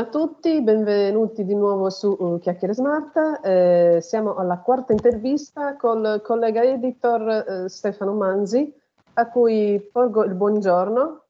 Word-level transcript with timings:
a 0.00 0.06
tutti, 0.06 0.62
benvenuti 0.62 1.44
di 1.44 1.54
nuovo 1.54 1.90
su 1.90 2.16
uh, 2.18 2.38
Chiacchiere 2.38 2.72
Smart. 2.72 3.40
Eh, 3.42 3.98
siamo 4.00 4.36
alla 4.36 4.58
quarta 4.58 4.92
intervista 4.92 5.76
col 5.76 6.22
collega 6.24 6.62
editor 6.62 7.28
eh, 7.28 7.68
Stefano 7.68 8.12
Manzi, 8.14 8.72
a 9.14 9.28
cui 9.28 9.80
porgo 9.92 10.24
il 10.24 10.34
buongiorno. 10.34 11.22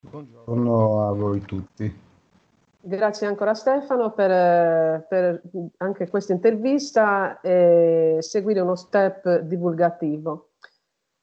Buongiorno 0.00 1.08
a 1.08 1.12
voi 1.12 1.40
tutti. 1.42 2.00
Grazie 2.80 3.26
ancora 3.26 3.54
Stefano 3.54 4.12
per, 4.12 5.06
per 5.08 5.42
anche 5.78 6.08
questa 6.08 6.32
intervista 6.32 7.40
e 7.40 8.16
seguire 8.20 8.60
uno 8.60 8.76
step 8.76 9.40
divulgativo. 9.40 10.47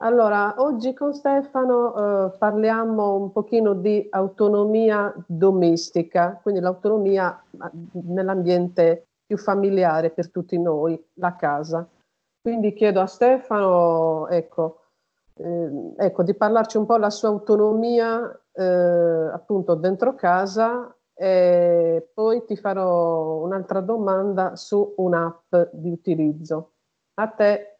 Allora, 0.05 0.53
oggi 0.59 0.93
con 0.93 1.15
Stefano 1.15 2.27
eh, 2.27 2.37
parliamo 2.37 3.15
un 3.15 3.31
pochino 3.31 3.73
di 3.73 4.05
autonomia 4.11 5.11
domestica, 5.25 6.39
quindi 6.43 6.61
l'autonomia 6.61 7.43
nell'ambiente 7.93 9.07
più 9.25 9.35
familiare 9.35 10.11
per 10.11 10.29
tutti 10.29 10.59
noi, 10.59 11.03
la 11.15 11.35
casa. 11.35 11.89
Quindi 12.39 12.73
chiedo 12.73 13.01
a 13.01 13.07
Stefano, 13.07 14.27
ecco, 14.27 14.81
eh, 15.37 15.93
ecco 15.97 16.21
di 16.21 16.35
parlarci 16.35 16.77
un 16.77 16.85
po' 16.85 16.93
della 16.93 17.09
sua 17.09 17.29
autonomia 17.29 18.31
eh, 18.53 18.63
appunto 19.33 19.73
dentro 19.73 20.13
casa 20.13 20.95
e 21.15 22.11
poi 22.13 22.45
ti 22.45 22.55
farò 22.55 23.37
un'altra 23.37 23.81
domanda 23.81 24.55
su 24.55 24.93
un'app 24.97 25.55
di 25.71 25.89
utilizzo. 25.89 26.73
A 27.15 27.27
te 27.29 27.74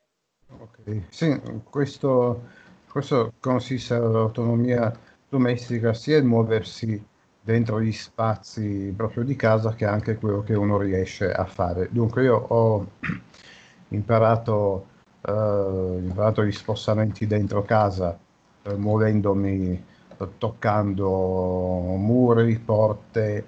Ok, 0.50 1.04
sì, 1.10 1.42
questo, 1.64 2.44
questo 2.90 3.34
consiste 3.40 3.98
nell'autonomia 3.98 4.92
domestica 5.28 5.94
sia 5.94 6.18
il 6.18 6.24
muoversi 6.26 7.04
dentro 7.42 7.82
gli 7.82 7.92
spazi 7.92 8.94
proprio 8.96 9.24
di 9.24 9.36
casa 9.36 9.74
che 9.74 9.86
anche 9.86 10.16
quello 10.16 10.42
che 10.44 10.56
uno 10.56 10.78
riesce 10.78 11.32
a 11.32 11.46
fare. 11.46 11.90
Dunque 11.92 12.24
io 12.24 12.36
ho 12.38 12.88
imparato, 13.90 14.88
eh, 15.22 15.32
imparato 16.02 16.44
gli 16.44 16.52
spostamenti 16.52 17.28
dentro 17.28 17.64
casa 17.64 18.18
eh, 18.64 18.74
muovendomi, 18.76 19.84
eh, 20.18 20.28
toccando 20.38 21.10
muri, 21.98 22.58
porte, 22.60 23.46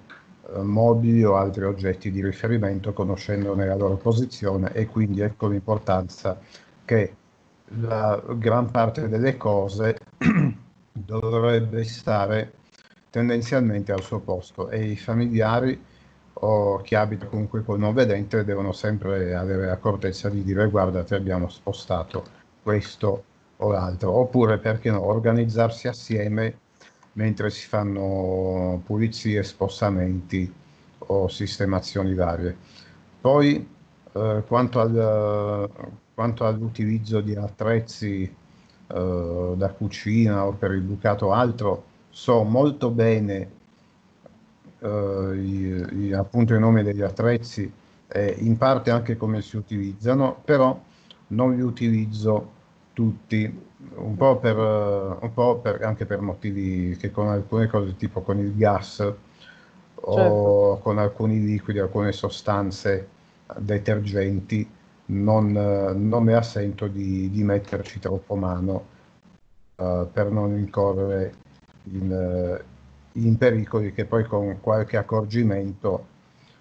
eh, 0.56 0.62
mobili 0.62 1.24
o 1.24 1.36
altri 1.36 1.64
oggetti 1.64 2.12
di 2.12 2.22
riferimento, 2.24 2.94
conoscendone 2.94 3.66
la 3.66 3.76
loro 3.76 3.96
posizione 3.96 4.72
e 4.74 4.88
quindi 4.88 5.22
ecco 5.22 5.48
l'importanza 5.48 6.40
che 6.88 7.16
la 7.82 8.24
gran 8.36 8.72
parte 8.72 9.10
delle 9.10 9.36
cose 9.36 9.98
dovrebbe 10.94 11.84
stare 11.84 12.54
tendenzialmente 13.10 13.92
al 13.92 14.02
suo 14.02 14.20
posto 14.20 14.70
e 14.70 14.86
i 14.86 14.96
familiari 14.96 15.78
o 16.40 16.78
chi 16.78 16.96
abita 16.96 17.26
comunque 17.26 17.64
col 17.66 17.80
non 17.80 17.94
vedente 17.94 18.46
devono 18.46 18.72
sempre 18.72 19.36
avere 19.36 19.66
l'accortezza 19.66 20.30
di 20.30 20.44
dire 20.44 20.70
guarda 20.70 21.04
ti 21.04 21.14
abbiamo 21.14 21.50
spostato 21.50 22.24
questo 22.64 23.24
o 23.58 23.72
l'altro 23.72 24.12
oppure 24.14 24.58
perché 24.58 24.90
no 24.90 25.04
organizzarsi 25.04 25.90
assieme 25.90 26.60
mentre 27.14 27.50
si 27.50 27.68
fanno 27.68 28.82
pulizie, 28.86 29.44
spostamenti 29.44 30.54
o 31.00 31.28
sistemazioni 31.28 32.14
varie. 32.14 32.56
Poi 33.20 33.76
eh, 34.18 34.44
quanto 34.46 34.80
al 34.80 35.70
quanto 36.18 36.48
all'utilizzo 36.48 37.22
di 37.22 37.36
attrezzi 37.36 38.24
eh, 38.24 39.54
da 39.56 39.70
cucina 39.70 40.48
o 40.48 40.54
per 40.54 40.72
il 40.72 40.82
bucato 40.82 41.32
altro, 41.32 41.84
so 42.10 42.42
molto 42.42 42.90
bene 42.90 43.52
eh, 44.80 45.32
i, 45.36 46.06
i, 46.06 46.14
appunto 46.14 46.56
i 46.56 46.60
nomi 46.60 46.82
degli 46.82 47.04
attrezzi 47.04 47.72
e 48.08 48.36
in 48.40 48.58
parte 48.58 48.90
anche 48.90 49.16
come 49.16 49.44
si 49.44 49.58
utilizzano, 49.58 50.42
però 50.44 50.76
non 51.28 51.56
li 51.56 51.62
utilizzo 51.62 52.50
tutti, 52.94 53.62
un 53.98 54.16
po', 54.16 54.38
per, 54.38 54.58
un 54.58 55.32
po 55.36 55.58
per, 55.58 55.84
anche 55.84 56.08
per 56.08 56.22
motivi 56.22 56.98
che 57.00 57.12
con 57.12 57.28
alcune 57.28 57.68
cose 57.68 57.96
tipo 57.96 58.22
con 58.22 58.40
il 58.40 58.56
gas 58.56 58.96
certo. 58.96 59.20
o 60.04 60.80
con 60.80 60.98
alcuni 60.98 61.40
liquidi, 61.42 61.78
alcune 61.78 62.12
sostanze 62.12 63.10
detergenti, 63.58 64.70
non, 65.08 65.52
non 65.52 66.24
me 66.24 66.34
la 66.34 66.42
di, 66.88 67.30
di 67.30 67.44
metterci 67.44 68.00
troppo 68.00 68.36
mano 68.36 68.86
uh, 69.76 70.08
per 70.12 70.32
non 70.32 70.58
incorrere 70.58 71.34
in, 71.84 72.62
in, 73.14 73.38
pericoli 73.38 73.94
che 73.94 74.06
poi 74.06 74.26
con 74.26 74.60
qualche 74.60 74.98
accorgimento 74.98 76.16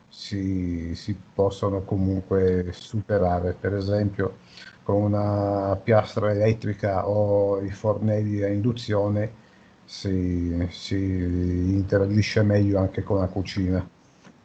si, 0.09 0.95
si 0.95 1.17
possono 1.35 1.83
comunque 1.83 2.69
superare. 2.73 3.57
Per 3.59 3.75
esempio 3.75 4.39
con 4.83 5.03
una 5.03 5.77
piastra 5.83 6.31
elettrica 6.31 7.09
o 7.09 7.61
i 7.61 7.71
fornelli 7.71 8.43
a 8.43 8.49
induzione 8.49 9.45
si, 9.85 10.67
si 10.71 10.97
interagisce 10.97 12.43
meglio 12.43 12.79
anche 12.79 13.03
con 13.03 13.19
la 13.19 13.27
cucina. 13.27 13.89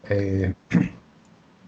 E, 0.01 0.55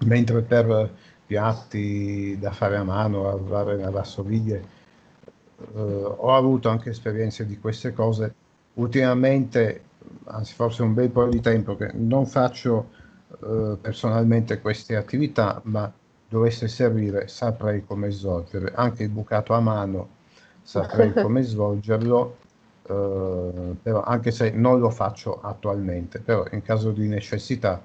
mentre 0.06 0.42
per 0.42 0.92
piatti 1.26 2.38
da 2.40 2.52
fare 2.52 2.78
a 2.78 2.84
mano, 2.84 3.28
a 3.28 3.34
lavorare 3.34 3.76
nella 3.76 3.86
lavastoviglie. 3.86 4.64
Eh, 5.76 5.80
ho 5.82 6.36
avuto 6.36 6.70
anche 6.70 6.90
esperienze 6.90 7.46
di 7.46 7.58
queste 7.60 7.94
cose. 7.94 8.34
Ultimamente, 8.76 9.84
anzi 10.26 10.54
forse 10.54 10.84
un 10.84 10.94
bel 10.94 11.10
po' 11.10 11.26
di 11.26 11.40
tempo 11.40 11.76
che 11.76 11.92
non 11.94 12.26
faccio 12.26 12.90
eh, 13.42 13.78
personalmente 13.82 14.60
queste 14.62 14.96
attività, 14.96 15.62
ma 15.66 15.92
dovesse 16.28 16.68
servire 16.68 17.28
saprei 17.28 17.86
come 17.86 18.12
svolgere. 18.12 18.72
Anche 18.76 19.04
il 19.04 19.10
bucato 19.10 19.54
a 19.54 19.60
mano 19.60 20.10
saprei 20.62 21.14
come 21.20 21.42
svolgerlo, 21.42 22.38
eh, 22.88 23.76
però 23.82 24.04
anche 24.04 24.32
se 24.32 24.52
non 24.52 24.80
lo 24.80 24.90
faccio 24.90 25.42
attualmente, 25.42 26.20
però 26.20 26.46
in 26.52 26.62
caso 26.62 26.92
di 26.92 27.08
necessità 27.08 27.82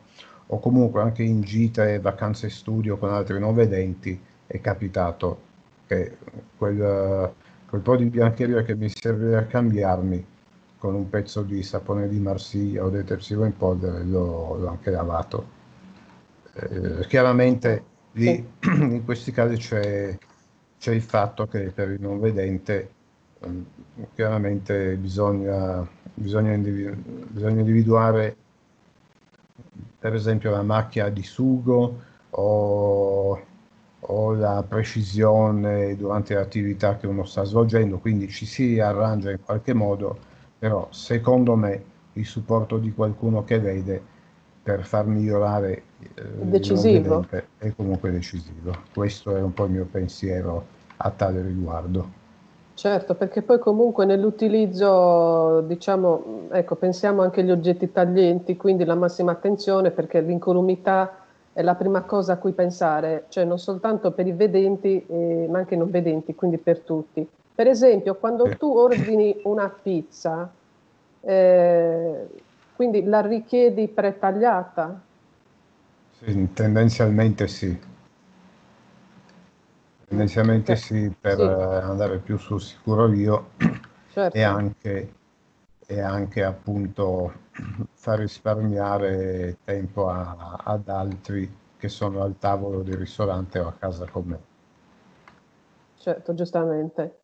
o 0.50 0.58
comunque 0.60 1.00
anche 1.00 1.22
in 1.22 1.40
gite 1.42 1.94
e 1.94 2.00
vacanze 2.00 2.48
studio 2.48 2.96
con 2.96 3.10
altri 3.10 3.38
non 3.38 3.54
vedenti 3.54 4.18
è 4.46 4.60
capitato 4.60 5.46
che 5.86 6.16
quel, 6.56 7.32
quel 7.68 7.80
po' 7.80 7.96
di 7.96 8.06
biancheria 8.06 8.62
che 8.62 8.74
mi 8.74 8.88
serve 8.88 9.36
a 9.36 9.44
cambiarmi 9.44 10.24
con 10.78 10.94
un 10.94 11.08
pezzo 11.08 11.42
di 11.42 11.62
sapone 11.62 12.08
di 12.08 12.18
Marsiglia 12.18 12.84
o 12.84 12.88
detersivo 12.88 13.44
in 13.44 13.56
polvere 13.56 14.04
l'ho, 14.04 14.56
l'ho 14.56 14.68
anche 14.68 14.90
lavato. 14.90 15.56
Eh, 16.54 17.06
chiaramente 17.08 17.84
lì 18.12 18.46
in 18.62 19.04
questi 19.04 19.32
casi 19.32 19.56
c'è, 19.56 20.16
c'è, 20.78 20.92
il 20.92 21.02
fatto 21.02 21.46
che 21.46 21.72
per 21.72 21.90
il 21.90 22.00
non 22.00 22.20
vedente 22.20 22.90
eh, 23.40 23.64
chiaramente 24.14 24.96
bisogna, 24.96 25.86
bisogna, 26.14 26.52
individu- 26.52 26.96
bisogna 27.28 27.60
individuare 27.60 28.36
per 29.98 30.14
esempio 30.14 30.50
la 30.50 30.62
macchia 30.62 31.08
di 31.08 31.22
sugo 31.22 32.00
o, 32.30 33.44
o 34.00 34.32
la 34.34 34.64
precisione 34.66 35.96
durante 35.96 36.34
l'attività 36.34 36.96
che 36.96 37.06
uno 37.06 37.24
sta 37.24 37.44
svolgendo, 37.44 37.98
quindi 37.98 38.28
ci 38.28 38.46
si 38.46 38.78
arrangia 38.78 39.30
in 39.30 39.40
qualche 39.42 39.74
modo, 39.74 40.16
però 40.58 40.88
secondo 40.90 41.56
me 41.56 41.82
il 42.12 42.26
supporto 42.26 42.78
di 42.78 42.92
qualcuno 42.92 43.44
che 43.44 43.58
vede 43.58 44.02
per 44.62 44.84
far 44.84 45.06
migliorare 45.06 45.82
eh, 46.14 46.22
decisivo. 46.42 47.26
è 47.56 47.74
comunque 47.74 48.10
decisivo. 48.10 48.72
Questo 48.92 49.34
è 49.34 49.40
un 49.40 49.52
po' 49.52 49.64
il 49.64 49.70
mio 49.70 49.84
pensiero 49.86 50.66
a 50.98 51.10
tale 51.10 51.42
riguardo. 51.42 52.17
Certo, 52.78 53.16
perché 53.16 53.42
poi 53.42 53.58
comunque 53.58 54.04
nell'utilizzo, 54.04 55.62
diciamo, 55.62 56.46
ecco, 56.52 56.76
pensiamo 56.76 57.22
anche 57.22 57.40
agli 57.40 57.50
oggetti 57.50 57.90
taglienti, 57.90 58.56
quindi 58.56 58.84
la 58.84 58.94
massima 58.94 59.32
attenzione 59.32 59.90
perché 59.90 60.20
l'incolumità 60.20 61.24
è 61.52 61.62
la 61.62 61.74
prima 61.74 62.02
cosa 62.02 62.34
a 62.34 62.36
cui 62.36 62.52
pensare, 62.52 63.24
cioè 63.30 63.42
non 63.44 63.58
soltanto 63.58 64.12
per 64.12 64.28
i 64.28 64.32
vedenti, 64.32 65.04
eh, 65.08 65.48
ma 65.50 65.58
anche 65.58 65.74
i 65.74 65.76
non 65.76 65.90
vedenti, 65.90 66.36
quindi 66.36 66.58
per 66.58 66.78
tutti. 66.78 67.28
Per 67.52 67.66
esempio, 67.66 68.14
quando 68.14 68.44
tu 68.56 68.72
ordini 68.72 69.40
una 69.42 69.68
pizza, 69.68 70.48
eh, 71.22 72.26
quindi 72.76 73.02
la 73.02 73.22
richiedi 73.22 73.88
pretagliata? 73.88 75.00
Sì, 76.12 76.52
tendenzialmente 76.52 77.48
sì. 77.48 77.96
Tendenzialmente 80.08 80.74
sì, 80.74 81.14
per 81.20 81.36
sì. 81.36 81.42
andare 81.42 82.18
più 82.18 82.38
sul 82.38 82.62
sicuro 82.62 83.12
io 83.12 83.50
certo. 84.10 84.36
e, 84.36 84.42
anche, 84.42 85.12
e 85.86 86.00
anche 86.00 86.42
appunto 86.42 87.32
far 87.92 88.18
risparmiare 88.18 89.58
tempo 89.64 90.08
a, 90.08 90.62
ad 90.64 90.88
altri 90.88 91.54
che 91.76 91.88
sono 91.88 92.22
al 92.22 92.36
tavolo 92.38 92.82
del 92.82 92.96
ristorante 92.96 93.58
o 93.58 93.68
a 93.68 93.74
casa 93.78 94.06
con 94.10 94.24
me. 94.24 94.40
Certo, 95.98 96.34
giustamente. 96.34 97.18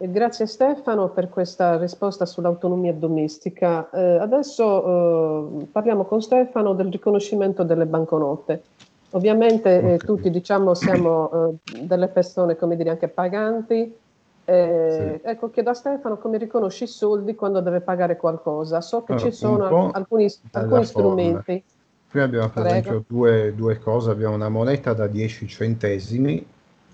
Grazie 0.00 0.46
Stefano 0.46 1.10
per 1.10 1.28
questa 1.28 1.76
risposta 1.76 2.24
sull'autonomia 2.24 2.92
domestica. 2.92 3.90
Eh, 3.90 4.18
adesso 4.18 5.58
eh, 5.60 5.66
parliamo 5.66 6.04
con 6.04 6.22
Stefano 6.22 6.72
del 6.72 6.88
riconoscimento 6.88 7.64
delle 7.64 7.84
banconote. 7.84 8.62
Ovviamente 9.10 9.94
eh, 9.94 9.98
tutti 9.98 10.30
diciamo 10.30 10.74
siamo 10.74 11.30
eh, 11.64 11.82
delle 11.82 12.08
persone, 12.08 12.56
come 12.56 12.76
dire, 12.76 12.90
anche 12.90 13.08
paganti. 13.08 13.96
Eh, 14.44 15.20
sì. 15.20 15.28
Ecco, 15.28 15.50
chiedo 15.50 15.70
a 15.70 15.74
Stefano 15.74 16.18
come 16.18 16.38
riconosci 16.38 16.84
i 16.84 16.88
soldi 16.88 17.34
quando 17.34 17.60
deve 17.60 17.80
pagare 17.80 18.16
qualcosa. 18.16 18.80
So 18.80 19.04
che 19.04 19.12
allora, 19.12 19.30
ci 19.30 19.36
sono 19.36 19.90
alcuni, 19.92 20.26
alcuni 20.52 20.84
strumenti. 20.84 21.64
Qui 22.10 22.20
abbiamo 22.20 22.48
per 22.48 22.62
Prego. 22.62 22.78
esempio 22.78 23.04
due, 23.06 23.54
due 23.54 23.78
cose, 23.78 24.10
abbiamo 24.10 24.34
una 24.34 24.48
moneta 24.48 24.94
da 24.94 25.06
10 25.06 25.46
centesimi 25.46 26.46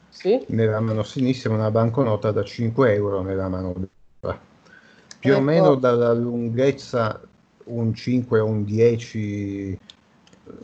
sì. 0.08 0.44
nella 0.48 0.80
mano 0.80 1.02
sinistra 1.02 1.52
una 1.52 1.70
banconota 1.70 2.32
da 2.32 2.42
5 2.42 2.94
euro 2.94 3.22
nella 3.22 3.48
mano 3.48 3.74
destra. 3.76 4.40
Più 5.18 5.32
ecco. 5.32 5.40
o 5.40 5.44
meno 5.44 5.74
dalla 5.76 6.12
lunghezza 6.12 7.20
un 7.64 7.94
5, 7.94 8.40
un 8.40 8.64
10, 8.64 9.78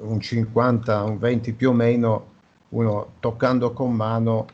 un 0.00 0.20
50, 0.20 1.02
un 1.04 1.18
20 1.18 1.52
più 1.52 1.70
o 1.70 1.72
meno, 1.72 2.26
uno 2.70 3.12
toccando 3.20 3.72
con 3.72 3.92
mano 3.92 4.46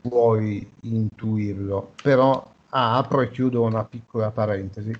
puoi 0.00 0.68
intuirlo, 0.82 1.92
però 2.02 2.52
ah, 2.70 2.96
apro 2.96 3.22
e 3.22 3.30
chiudo 3.30 3.62
una 3.62 3.84
piccola 3.84 4.30
parentesi. 4.30 4.92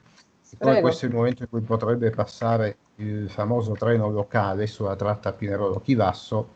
Poi 0.57 0.81
questo 0.81 1.05
è 1.05 1.09
il 1.09 1.15
momento 1.15 1.43
in 1.43 1.49
cui 1.49 1.61
potrebbe 1.61 2.11
passare 2.11 2.77
il 2.97 3.29
famoso 3.29 3.73
treno 3.73 4.09
locale 4.11 4.67
sulla 4.67 4.95
tratta 4.95 5.33
Pinerolo-Chivasso, 5.33 6.49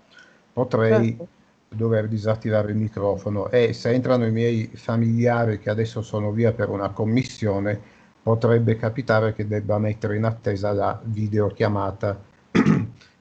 potrei 0.52 1.08
certo. 1.08 1.28
dover 1.68 2.08
disattivare 2.08 2.70
il 2.70 2.76
microfono. 2.76 3.48
E 3.50 3.72
se 3.72 3.90
entrano 3.90 4.24
i 4.24 4.30
miei 4.30 4.70
familiari 4.72 5.58
che 5.58 5.68
adesso 5.68 6.00
sono 6.00 6.30
via 6.30 6.52
per 6.52 6.68
una 6.68 6.90
commissione 6.90 7.96
potrebbe 8.22 8.76
capitare 8.76 9.32
che 9.32 9.46
debba 9.46 9.78
mettere 9.78 10.16
in 10.16 10.24
attesa 10.24 10.72
la 10.72 10.98
videochiamata. 11.02 12.18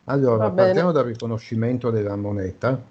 Allora, 0.10 0.50
partiamo 0.52 0.92
dal 0.92 1.06
riconoscimento 1.06 1.90
della 1.90 2.16
moneta. 2.16 2.82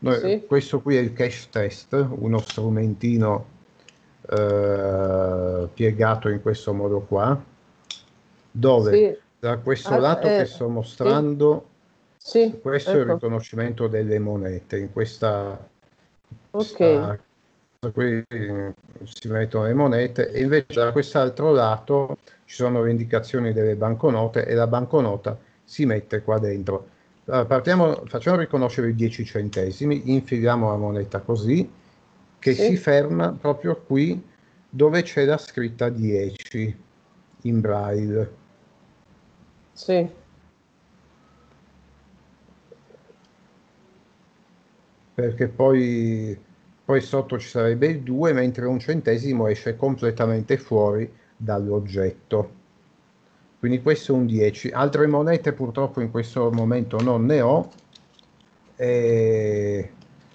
Noi, 0.00 0.18
sì. 0.18 0.44
Questo 0.46 0.80
qui 0.80 0.96
è 0.96 1.00
il 1.00 1.12
cash 1.12 1.48
test, 1.48 1.92
uno 1.92 2.38
strumentino 2.40 3.46
eh, 4.28 5.68
piegato 5.72 6.28
in 6.28 6.42
questo 6.42 6.74
modo 6.74 7.00
qua, 7.00 7.40
dove 8.50 8.92
sì. 8.92 9.18
da 9.38 9.58
questo 9.58 9.94
ah, 9.94 9.98
lato 9.98 10.26
eh, 10.26 10.38
che 10.38 10.44
sto 10.44 10.68
mostrando 10.68 11.66
sì, 12.18 12.58
questo 12.60 12.90
ecco. 12.90 12.98
è 12.98 13.02
il 13.02 13.06
ecco. 13.08 13.14
riconoscimento 13.14 13.86
delle 13.86 14.18
monete. 14.18 14.76
In 14.76 14.92
questa, 14.92 15.58
okay. 16.50 17.18
qui 17.92 18.24
si 19.04 19.28
mettono 19.28 19.66
le 19.66 19.74
monete 19.74 20.30
e 20.30 20.42
invece 20.42 20.74
da 20.74 20.92
quest'altro 20.92 21.50
lato 21.52 22.18
ci 22.44 22.56
sono 22.56 22.82
le 22.82 22.90
indicazioni 22.90 23.52
delle 23.52 23.74
banconote 23.74 24.44
e 24.44 24.54
la 24.54 24.66
banconota 24.66 25.38
si 25.72 25.86
mette 25.86 26.20
qua 26.20 26.38
dentro. 26.38 26.88
Allora, 27.24 27.46
partiamo, 27.46 28.02
facciamo 28.04 28.36
riconoscere 28.36 28.90
i 28.90 28.94
10 28.94 29.24
centesimi, 29.24 30.12
infiliamo 30.12 30.68
la 30.68 30.76
moneta 30.76 31.20
così 31.20 31.66
che 32.38 32.52
sì. 32.52 32.66
si 32.66 32.76
ferma 32.76 33.32
proprio 33.32 33.80
qui 33.80 34.22
dove 34.68 35.00
c'è 35.02 35.24
la 35.24 35.38
scritta 35.38 35.88
10 35.88 36.76
in 37.44 37.60
braille. 37.60 38.40
Sì. 39.72 40.20
perché 45.14 45.48
poi, 45.48 46.38
poi 46.84 47.00
sotto 47.00 47.38
ci 47.38 47.48
sarebbe 47.48 47.86
il 47.86 48.00
2 48.00 48.32
mentre 48.32 48.66
un 48.66 48.78
centesimo 48.78 49.46
esce 49.46 49.76
completamente 49.76 50.56
fuori 50.56 51.10
dall'oggetto 51.36 52.60
quindi 53.62 53.80
questo 53.80 54.12
è 54.12 54.16
un 54.16 54.26
10 54.26 54.70
altre 54.70 55.06
monete 55.06 55.52
purtroppo 55.52 56.00
in 56.00 56.10
questo 56.10 56.50
momento 56.50 57.00
non 57.00 57.24
ne 57.26 57.40
ho 57.40 57.70
e, 58.74 59.92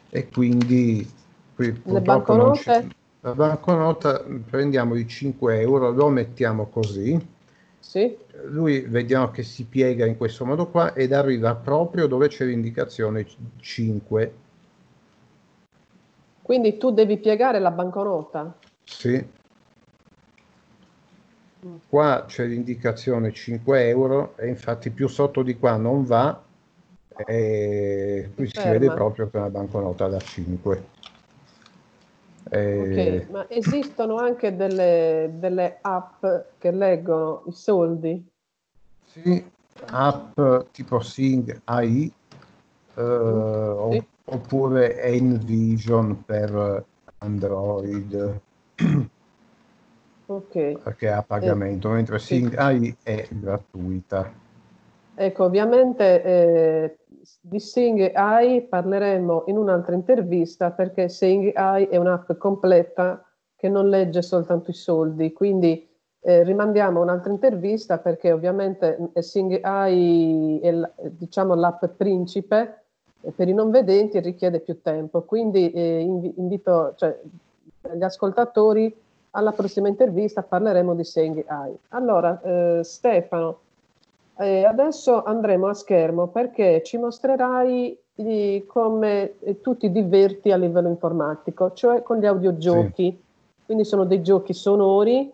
e 0.09 0.29
quindi 0.29 1.05
qui 1.53 1.81
le 1.83 1.99
banconote 1.99 2.87
la 3.19 3.33
banconota 3.33 4.23
prendiamo 4.49 4.95
i 4.95 5.05
5 5.05 5.59
euro 5.59 5.91
lo 5.91 6.07
mettiamo 6.07 6.67
così 6.67 7.19
sì. 7.79 8.15
lui 8.45 8.79
vediamo 8.79 9.29
che 9.31 9.43
si 9.43 9.65
piega 9.65 10.05
in 10.05 10.15
questo 10.15 10.45
modo 10.45 10.67
qua 10.67 10.93
ed 10.93 11.11
arriva 11.11 11.53
proprio 11.53 12.07
dove 12.07 12.29
c'è 12.29 12.45
l'indicazione 12.45 13.25
5 13.59 14.33
quindi 16.43 16.77
tu 16.77 16.91
devi 16.91 17.17
piegare 17.17 17.59
la 17.59 17.71
banconota? 17.71 18.57
Sì. 18.85 19.21
Qua 21.89 22.25
c'è 22.27 22.45
l'indicazione 22.45 23.33
5 23.33 23.87
euro 23.87 24.37
e 24.37 24.47
infatti 24.47 24.89
più 24.91 25.07
sotto 25.07 25.41
di 25.41 25.57
qua 25.57 25.75
non 25.77 26.03
va 26.05 26.43
e 27.15 28.31
qui 28.35 28.47
si, 28.47 28.67
vede 28.69 28.91
proprio 28.91 29.29
che 29.29 29.37
è 29.37 29.39
una 29.39 29.49
banconota 29.49 30.07
da 30.07 30.19
5. 30.19 30.85
E... 32.49 33.19
Ok, 33.21 33.29
ma 33.31 33.49
esistono 33.49 34.17
anche 34.17 34.55
delle, 34.55 35.31
delle 35.33 35.79
app 35.81 36.23
che 36.59 36.71
leggono 36.71 37.43
i 37.47 37.51
soldi? 37.51 38.27
Sì, 39.05 39.51
app 39.89 40.39
tipo 40.71 40.99
Sing 40.99 41.61
AI 41.65 42.13
eh, 42.95 43.75
sì 43.91 44.15
oppure 44.29 45.01
Envision 45.01 46.23
per 46.25 46.85
Android 47.19 48.41
okay. 50.27 50.77
perché 50.77 51.07
è 51.07 51.11
a 51.11 51.23
pagamento, 51.23 51.89
eh, 51.89 51.93
mentre 51.93 52.19
Sing 52.19 52.55
AI 52.55 52.95
è 53.03 53.27
gratuita. 53.29 54.31
Ecco, 55.15 55.43
ovviamente 55.43 56.23
eh, 56.23 56.97
di 57.41 57.59
Sing 57.59 58.11
AI 58.13 58.61
parleremo 58.61 59.45
in 59.47 59.57
un'altra 59.57 59.95
intervista 59.95 60.71
perché 60.71 61.09
Sing 61.09 61.51
AI 61.55 61.87
è 61.87 61.97
un'app 61.97 62.33
completa 62.33 63.23
che 63.55 63.69
non 63.69 63.89
legge 63.89 64.21
soltanto 64.21 64.69
i 64.69 64.75
soldi, 64.75 65.33
quindi 65.33 65.89
eh, 66.19 66.43
rimandiamo 66.43 67.01
un'altra 67.01 67.31
intervista 67.31 67.97
perché 67.97 68.31
ovviamente 68.31 69.09
eh, 69.13 69.21
Sing 69.21 69.59
AI 69.63 70.59
è 70.61 70.91
diciamo 71.09 71.55
l'app 71.55 71.85
principe 71.97 72.83
per 73.35 73.47
i 73.47 73.53
non 73.53 73.71
vedenti 73.71 74.19
richiede 74.19 74.59
più 74.59 74.81
tempo, 74.81 75.23
quindi 75.23 75.71
eh, 75.71 75.99
invito 76.01 76.93
cioè, 76.95 77.19
gli 77.93 78.03
ascoltatori 78.03 78.95
alla 79.31 79.51
prossima 79.51 79.87
intervista 79.87 80.43
parleremo 80.43 80.95
di 80.95 81.03
Seng 81.03 81.43
AI. 81.45 81.77
Allora, 81.89 82.39
eh, 82.41 82.79
Stefano, 82.83 83.59
eh, 84.37 84.65
adesso 84.65 85.23
andremo 85.23 85.67
a 85.67 85.73
schermo 85.73 86.27
perché 86.27 86.81
ci 86.83 86.97
mostrerai 86.97 87.97
di 88.13 88.63
come 88.67 89.35
tu 89.61 89.77
ti 89.77 89.91
diverti 89.91 90.51
a 90.51 90.57
livello 90.57 90.89
informatico, 90.89 91.73
cioè 91.73 92.01
con 92.01 92.17
gli 92.17 92.25
audiogiochi. 92.25 93.09
Sì. 93.11 93.25
Quindi 93.65 93.83
sono 93.83 94.05
dei 94.05 94.21
giochi 94.21 94.53
sonori 94.53 95.31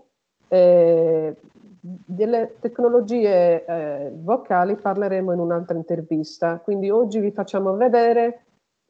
eh, 0.53 1.35
delle 1.79 2.55
tecnologie 2.59 3.65
eh, 3.65 4.11
vocali 4.15 4.75
parleremo 4.75 5.33
in 5.33 5.39
un'altra 5.39 5.75
intervista, 5.75 6.59
quindi 6.59 6.89
oggi 6.89 7.19
vi 7.19 7.31
facciamo 7.31 7.75
vedere 7.75 8.43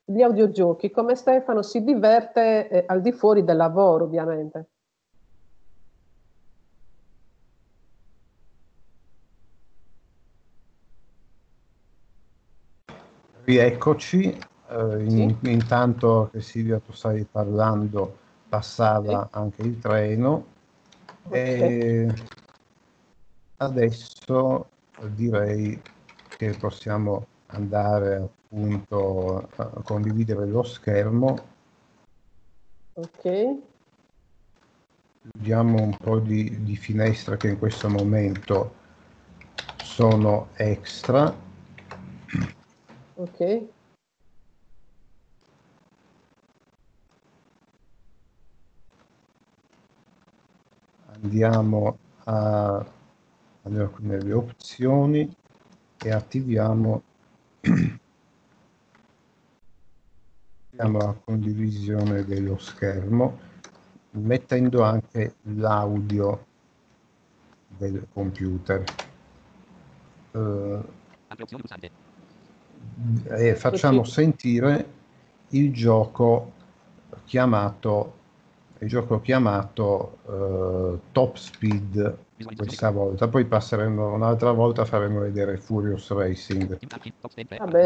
gli 0.05 0.21
audiogiochi, 0.21 0.91
come 0.91 1.15
Stefano 1.15 1.61
si 1.61 1.83
diverte 1.83 2.67
eh, 2.67 2.83
al 2.85 3.01
di 3.01 3.11
fuori 3.11 3.43
del 3.43 3.57
lavoro 3.57 4.03
ovviamente. 4.03 4.67
Rieccoci, 13.45 14.37
eh, 14.69 15.03
in, 15.03 15.37
sì. 15.41 15.51
intanto 15.51 16.29
che 16.31 16.41
Silvia 16.41 16.79
tu 16.79 16.91
stavi 16.93 17.25
parlando 17.29 18.19
passava 18.49 19.29
sì. 19.31 19.37
anche 19.37 19.61
il 19.61 19.79
treno. 19.79 20.45
Okay. 21.27 21.61
E 21.61 22.13
Adesso 23.63 24.69
direi 25.11 25.81
che 26.27 26.51
possiamo 26.57 27.27
andare 27.47 28.15
appunto 28.15 29.47
a 29.55 29.65
condividere 29.83 30.45
lo 30.45 30.63
schermo. 30.63 31.51
Ok. 32.93 33.57
Vediamo 35.33 35.81
un 35.81 35.95
po' 35.95 36.19
di, 36.19 36.63
di 36.63 36.75
finestre 36.75 37.37
che 37.37 37.47
in 37.47 37.57
questo 37.57 37.87
momento 37.87 38.75
sono 39.77 40.49
extra. 40.55 41.33
Ok. 43.23 43.67
Andiamo 51.05 51.97
a 52.25 52.85
andiamo 53.61 53.89
qui 53.91 54.05
nelle 54.05 54.33
opzioni 54.33 55.33
e 56.01 56.11
attiviamo 56.11 57.01
la 60.71 61.15
condivisione 61.23 62.25
dello 62.25 62.57
schermo 62.57 63.39
mettendo 64.11 64.83
anche 64.83 65.35
l'audio 65.43 66.45
del 67.67 68.05
computer. 68.11 68.83
Uh, 70.31 70.83
e 73.29 73.55
facciamo 73.55 74.03
sentire 74.03 74.85
il 75.49 75.73
gioco 75.73 76.51
chiamato 77.25 78.21
il 78.83 78.89
gioco 78.89 79.21
chiamato 79.21 80.17
uh, 80.25 80.99
Top 81.11 81.35
Speed 81.35 82.17
questa 82.55 82.89
volta. 82.91 83.27
Poi 83.27 83.45
passeremo 83.45 84.13
un'altra 84.13 84.51
volta 84.51 84.83
faremo 84.83 85.21
vedere 85.21 85.57
Furious 85.57 86.11
Racing. 86.11 86.79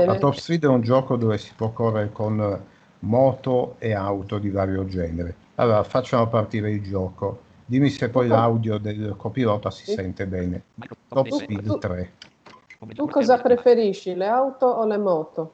La 0.05 0.17
Top 0.17 0.33
Speed 0.33 0.63
è 0.63 0.67
un 0.67 0.81
gioco 0.81 1.15
dove 1.15 1.37
si 1.37 1.51
può 1.55 1.71
correre 1.71 2.11
con 2.11 2.61
moto 2.99 3.75
e 3.77 3.93
auto 3.93 4.39
di 4.39 4.49
vario 4.49 4.85
genere. 4.85 5.35
Allora 5.55 5.83
facciamo 5.83 6.27
partire 6.27 6.71
il 6.71 6.81
gioco. 6.81 7.41
Dimmi 7.65 7.89
se 7.89 8.09
poi 8.09 8.27
l'audio 8.27 8.77
del 8.77 9.13
copilota 9.17 9.69
si 9.69 9.91
sente 9.91 10.25
bene. 10.25 10.63
Top 11.07 11.27
Speed 11.29 11.77
3 11.77 12.11
tu 12.93 13.07
cosa 13.07 13.37
preferisci, 13.39 14.13
le 14.15 14.27
auto 14.27 14.65
o 14.67 14.85
le 14.85 14.97
moto? 14.97 15.53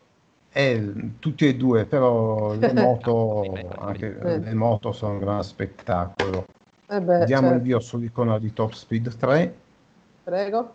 Eh, 0.51 1.11
tutti 1.19 1.47
e 1.47 1.55
due, 1.55 1.85
però 1.85 2.53
le 2.53 2.73
moto, 2.73 3.43
anche, 3.79 4.19
eh. 4.19 4.39
le 4.39 4.53
moto 4.53 4.91
sono 4.91 5.13
un 5.13 5.19
gran 5.19 5.43
spettacolo. 5.43 6.45
Eh 6.87 7.01
beh, 7.01 7.25
Diamo 7.25 7.47
certo. 7.47 7.55
il 7.57 7.61
via 7.61 7.79
sull'icona 7.79 8.37
di 8.37 8.53
Top 8.53 8.71
Speed 8.71 9.15
3. 9.15 9.55
Prego. 10.23 10.73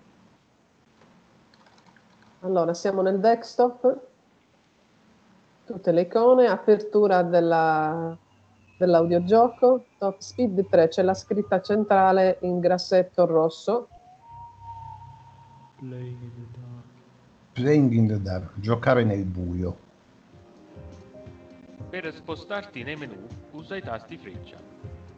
Allora, 2.40 2.74
siamo 2.74 3.02
nel 3.02 3.20
desktop. 3.20 3.98
Tutte 5.64 5.92
le 5.92 6.00
icone, 6.00 6.46
apertura 6.46 7.22
della, 7.22 8.16
dell'audiogioco. 8.78 9.84
Top 9.98 10.18
Speed 10.18 10.68
3, 10.68 10.88
c'è 10.88 11.02
la 11.02 11.14
scritta 11.14 11.60
centrale 11.60 12.38
in 12.40 12.58
grassetto 12.58 13.26
rosso 13.26 13.88
Playing 15.78 16.18
in 16.20 16.32
the 16.34 16.58
dark. 16.58 16.84
Playing 17.52 17.92
in 17.92 18.06
the 18.08 18.20
dark, 18.20 18.50
giocare 18.58 19.04
nel 19.04 19.24
buio. 19.24 19.78
Per 21.88 22.12
spostarti 22.12 22.82
nei 22.82 22.96
menu, 22.96 23.28
usa 23.52 23.76
i 23.76 23.82
tasti 23.82 24.16
freccia. 24.16 24.56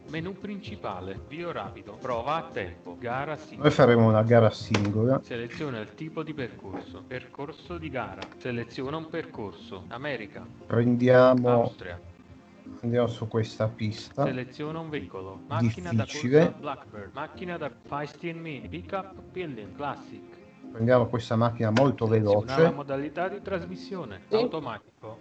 Menu 0.09 0.33
principale, 0.33 1.19
vio 1.27 1.51
rapido, 1.51 1.93
prova 1.93 2.35
a 2.35 2.43
tempo, 2.51 2.95
gara 2.99 3.35
singola. 3.37 3.63
Noi 3.63 3.71
faremo 3.71 4.07
una 4.07 4.21
gara 4.21 4.51
singola. 4.51 5.19
Seleziona 5.23 5.79
il 5.79 5.95
tipo 5.95 6.21
di 6.21 6.33
percorso, 6.33 7.01
percorso 7.07 7.79
di 7.79 7.89
gara. 7.89 8.21
Seleziona 8.37 8.97
un 8.97 9.09
percorso, 9.09 9.85
America. 9.87 10.45
Prendiamo 10.67 11.49
Austria. 11.49 11.99
Andiamo 12.81 13.07
su 13.07 13.27
questa 13.27 13.67
pista. 13.67 14.25
Seleziona 14.25 14.79
un 14.79 14.89
veicolo. 14.89 15.39
Macchina 15.47 15.89
Difficile. 15.89 16.37
da 16.37 16.45
corsa 16.45 16.59
Blackbird. 16.59 17.09
Macchina 17.13 17.57
da 17.57 17.71
Feisty 17.87 18.33
Me. 18.33 18.61
Pickup 18.69 19.21
Building 19.31 19.75
Classic. 19.75 20.40
Prendiamo 20.71 21.07
questa 21.07 21.35
macchina 21.35 21.69
molto 21.69 22.07
veloce. 22.07 22.61
La 22.61 22.71
modalità 22.71 23.27
di 23.27 23.41
trasmissione 23.41 24.21
sì. 24.27 24.35
automatico. 24.35 25.17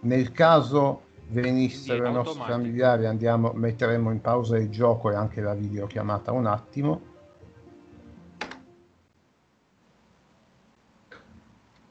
Nel 0.00 0.32
caso 0.32 1.02
venissero 1.28 2.06
i 2.06 2.12
nostri 2.12 2.42
familiari, 2.42 3.06
andiamo, 3.06 3.52
metteremo 3.52 4.10
in 4.10 4.20
pausa 4.20 4.58
il 4.58 4.68
gioco 4.68 5.10
e 5.10 5.14
anche 5.14 5.40
la 5.40 5.54
videochiamata 5.54 6.32
un 6.32 6.46
attimo. 6.46 7.08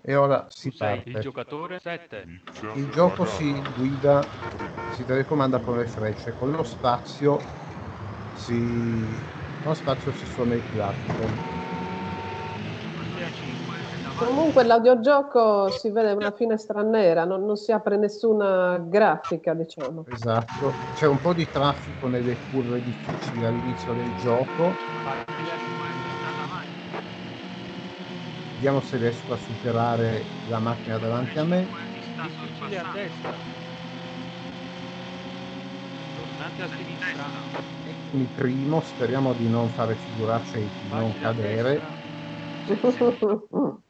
E 0.01 0.15
ora 0.15 0.47
si 0.49 0.71
parte. 0.71 1.09
Il 1.09 1.19
giocatore 1.19 1.79
7. 1.79 2.41
Il 2.75 2.89
gioco 2.89 3.25
si 3.25 3.53
guida, 3.77 4.23
si 4.93 5.05
telecomanda 5.05 5.59
con 5.59 5.77
le 5.77 5.85
frecce, 5.85 6.33
con 6.37 6.51
lo 6.51 6.63
spazio 6.63 7.39
si, 8.35 8.57
con 8.57 9.65
lo 9.65 9.73
spazio 9.73 10.11
si 10.13 10.25
suona 10.25 10.55
il 10.55 10.63
clacson. 10.71 11.59
Comunque 14.19 14.65
l'audioggioco 14.65 15.71
si 15.71 15.89
vede 15.91 16.11
una 16.11 16.31
finestra 16.31 16.81
nera, 16.81 17.23
non, 17.23 17.45
non, 17.45 17.55
si 17.55 17.71
apre 17.71 17.95
nessuna 17.95 18.77
grafica, 18.77 19.53
diciamo. 19.53 20.03
Esatto, 20.09 20.73
c'è 20.93 21.07
un 21.07 21.21
po' 21.21 21.33
di 21.33 21.49
traffico 21.49 22.09
nelle 22.09 22.37
curve 22.49 22.81
difficili 22.81 23.45
all'inizio 23.45 23.93
del 23.93 24.13
gioco. 24.15 24.75
Vediamo 28.55 28.81
se 28.81 28.97
riesco 28.97 29.31
a 29.31 29.37
superare 29.37 30.27
la 30.47 30.59
macchina 30.59 30.97
davanti 30.97 31.39
a 31.39 31.45
me. 31.45 31.69
Difficile 32.21 32.77
a 32.77 32.85
destra. 32.91 33.39
Tornate 36.13 36.61
a 36.61 36.67
sinistra. 36.67 37.31
Il 38.11 38.27
primo, 38.27 38.81
speriamo 38.81 39.33
di 39.33 39.47
non 39.47 39.69
fare 39.69 39.95
figuracce 39.95 40.57
e 40.57 40.71
di 40.77 40.89
non 40.89 41.17
cadere. 41.17 41.81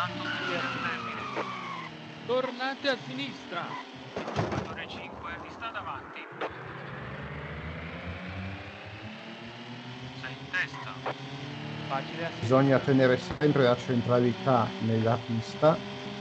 Tanto 0.00 0.24
qui 0.46 0.54
al 0.54 0.62
termine. 0.80 1.44
Tornate 2.24 2.88
a 2.88 2.96
sinistra. 3.06 3.66
Giocatore 4.34 4.88
5 4.88 5.30
vi 5.42 5.50
sta 5.50 5.68
davanti. 5.68 6.20
Sei 10.22 10.32
in 10.32 10.50
testa. 10.50 10.94
Facile 11.86 12.30
Bisogna 12.40 12.78
tenere 12.78 13.18
sempre 13.18 13.64
la 13.64 13.76
centralità 13.76 14.70
nella 14.78 15.18
pista 15.18 15.76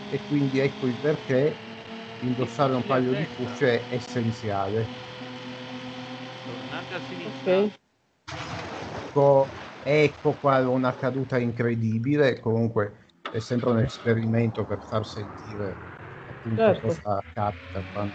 e 0.09 0.19
quindi 0.27 0.59
ecco 0.59 0.86
il 0.86 0.95
perché 0.95 1.55
indossare 2.19 2.75
un 2.75 2.86
paio 2.86 3.13
di 3.13 3.27
cuffie 3.38 3.88
è 3.88 3.95
essenziale. 3.95 4.86
Tornate 6.45 6.95
a 6.95 7.00
sinistra. 7.07 7.57
Ok. 7.59 7.71
Ecco, 9.05 9.48
ecco 9.83 10.31
qua 10.33 10.67
una 10.67 10.93
caduta 10.93 11.38
incredibile, 11.38 12.41
comunque 12.41 13.07
è 13.29 13.39
sempre 13.39 13.69
un 13.69 13.79
esperimento 13.79 14.65
per 14.65 14.81
far 14.81 15.05
sentire 15.05 15.77
appunto 16.25 16.62
certo. 16.62 16.88
cosa 16.88 17.21
capita 17.31 17.83
quando 17.91 18.13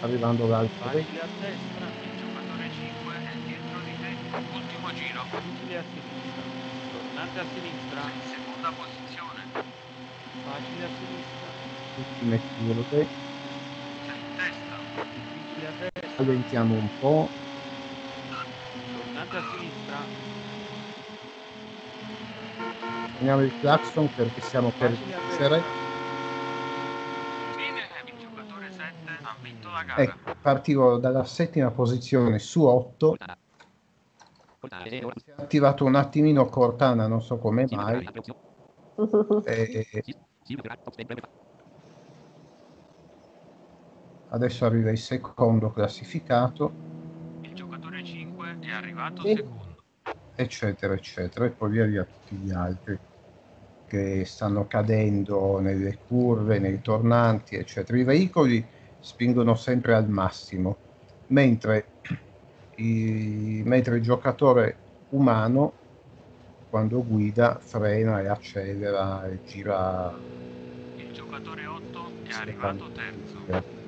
arrivando 0.00 0.46
l'altro 0.46 0.88
facile 0.88 1.20
a 1.20 1.28
destra 1.40 1.86
il 2.02 2.16
giocatore 2.16 2.70
5 2.70 3.14
è 3.14 3.36
dietro 3.46 3.78
di 3.80 3.94
te 4.00 4.30
ultimo 4.54 4.92
giro. 4.92 5.20
Facile 5.24 5.78
a 5.78 5.82
sinistra. 5.82 6.42
Tornate 6.90 7.38
a 7.38 7.44
sinistra. 7.44 8.00
In 8.10 8.22
seconda 8.22 8.70
posizione. 8.72 9.42
Facile 10.42 10.84
a 10.84 10.90
sinistra. 10.98 11.48
Ultime 11.96 12.40
in 12.54 12.84
testa. 14.34 14.76
Difficile 15.14 15.66
a 15.66 15.72
destra. 15.72 16.10
Rallentiamo 16.16 16.74
un 16.74 16.88
po' 16.98 17.28
tornate 18.92 19.36
a 19.36 19.42
sinistra 19.42 20.49
Prendiamo 23.20 23.44
il 23.44 23.60
clacson 23.60 24.08
perché 24.14 24.40
siamo 24.40 24.72
per 24.78 24.92
vincere. 24.92 25.62
Ecco, 29.94 30.34
partivo 30.40 30.96
dalla 30.96 31.24
settima 31.24 31.70
posizione 31.70 32.38
su 32.38 32.64
8. 32.64 33.16
Si 34.86 34.88
è 34.88 35.04
attivato 35.36 35.84
un 35.84 35.96
attimino 35.96 36.46
Cortana, 36.46 37.06
non 37.06 37.20
so 37.20 37.36
come 37.36 37.66
mai. 37.68 38.08
E... 39.44 39.86
Adesso 44.28 44.64
arriva 44.64 44.90
il 44.90 44.98
secondo 44.98 45.70
classificato. 45.70 46.72
Il 47.42 47.52
giocatore 47.52 48.02
5 48.02 48.58
è 48.60 48.70
arrivato 48.70 49.20
sì. 49.20 49.34
secondo. 49.34 49.76
Eccetera, 50.36 50.94
eccetera. 50.94 51.44
E 51.44 51.50
poi 51.50 51.70
via 51.70 51.84
via 51.84 52.04
tutti 52.04 52.34
gli 52.36 52.50
altri 52.50 53.08
che 53.90 54.24
stanno 54.24 54.68
cadendo 54.68 55.58
nelle 55.58 55.98
curve, 56.06 56.60
nei 56.60 56.80
tornanti, 56.80 57.56
eccetera. 57.56 57.98
I 57.98 58.04
veicoli 58.04 58.64
spingono 59.00 59.56
sempre 59.56 59.94
al 59.94 60.08
massimo, 60.08 60.76
mentre, 61.26 61.86
i, 62.76 63.62
mentre 63.64 63.96
il 63.96 64.02
giocatore 64.02 64.76
umano, 65.10 65.72
quando 66.70 67.02
guida, 67.04 67.58
frena 67.60 68.20
e 68.20 68.28
accelera 68.28 69.28
e 69.28 69.40
gira. 69.44 70.14
Il 70.96 71.12
giocatore 71.12 71.66
8 71.66 72.10
è 72.28 72.32
arrivato 72.32 72.88
terzo. 72.92 73.78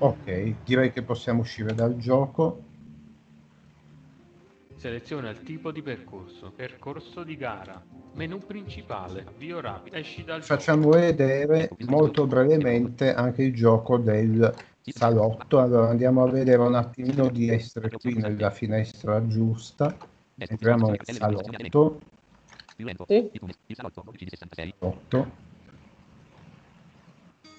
Ok, 0.00 0.54
direi 0.64 0.92
che 0.92 1.00
possiamo 1.00 1.40
uscire 1.40 1.74
dal 1.74 1.96
gioco. 1.96 2.60
Seleziona 4.76 5.30
il 5.30 5.42
tipo 5.42 5.72
di 5.72 5.80
percorso. 5.80 6.52
Percorso 6.54 7.24
di 7.24 7.36
gara. 7.36 7.82
Menu 8.14 8.38
principale. 8.38 9.24
Avvio 9.26 9.60
rapido. 9.60 9.96
Esci 9.96 10.22
dal 10.22 10.42
Facciamo 10.42 10.90
vedere 10.90 11.70
molto 11.86 12.26
brevemente 12.26 13.14
anche 13.14 13.42
il 13.42 13.54
gioco 13.54 13.96
del 13.96 14.54
salotto. 14.82 15.60
Allora 15.60 15.88
andiamo 15.88 16.22
a 16.22 16.30
vedere 16.30 16.60
un 16.60 16.74
attimino 16.74 17.28
di 17.28 17.48
essere 17.48 17.88
qui 17.88 18.14
nella 18.14 18.50
finestra 18.50 19.26
giusta. 19.26 19.96
Entriamo 20.36 20.90
nel 20.90 21.00
salotto. 21.04 22.00
Sì. 23.06 23.30
Salotto. 23.72 24.10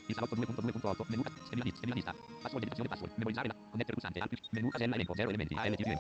Il 0.08 0.16
salotto 0.16 0.44
2.2.8. 0.54 1.04
Menu. 1.08 1.24
Schema 1.46 1.64
list. 1.64 1.78
Schema 1.78 1.94
lista. 1.96 2.14
Password 2.42 2.64
editazione 2.64 2.90
password. 2.90 3.12
Memorizzare 3.16 3.48
la. 3.48 3.56
Connettere 3.72 3.98
pulsante. 4.00 4.22
Menu 4.52 4.70
casella 4.70 4.94
elenco. 4.94 5.16
0 5.16 5.30
elementi. 5.30 5.56
ALTG. 5.56 5.98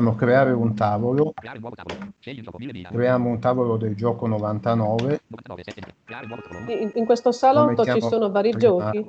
Facciamo 0.00 0.14
creare 0.14 0.52
un 0.52 0.74
tavolo. 0.74 1.32
Creare 1.34 1.58
un 1.58 1.62
nuovo 1.62 1.76
tavolo. 1.76 2.10
Gioco. 2.18 2.56
1000 2.58 2.72
mila. 2.72 2.88
Creiamo 2.88 3.28
un 3.28 3.38
tavolo 3.38 3.76
del 3.76 3.94
gioco 3.94 4.26
99. 4.26 5.20
99. 5.26 5.62
7. 5.62 5.94
Creare 6.04 6.24
un 6.24 6.30
nuovo 6.30 6.42
tavolo. 6.48 6.72
In, 6.72 6.90
in 6.94 7.04
questo 7.04 7.28
Lo 7.28 7.34
salotto 7.34 7.84
ci 7.84 8.00
sono 8.00 8.30
vari 8.30 8.52
giochi. 8.56 9.06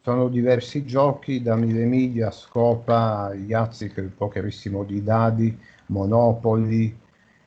Sono 0.00 0.28
diversi 0.28 0.84
giochi, 0.84 1.40
da 1.40 1.54
mille 1.54 1.84
miglia, 1.84 2.32
Scopa, 2.32 3.32
Yazzi, 3.32 3.92
che 3.92 4.00
è 4.00 4.04
il 4.04 4.10
pokerissimo 4.10 4.82
di 4.82 5.02
dadi, 5.04 5.56
Monopoli, 5.86 6.98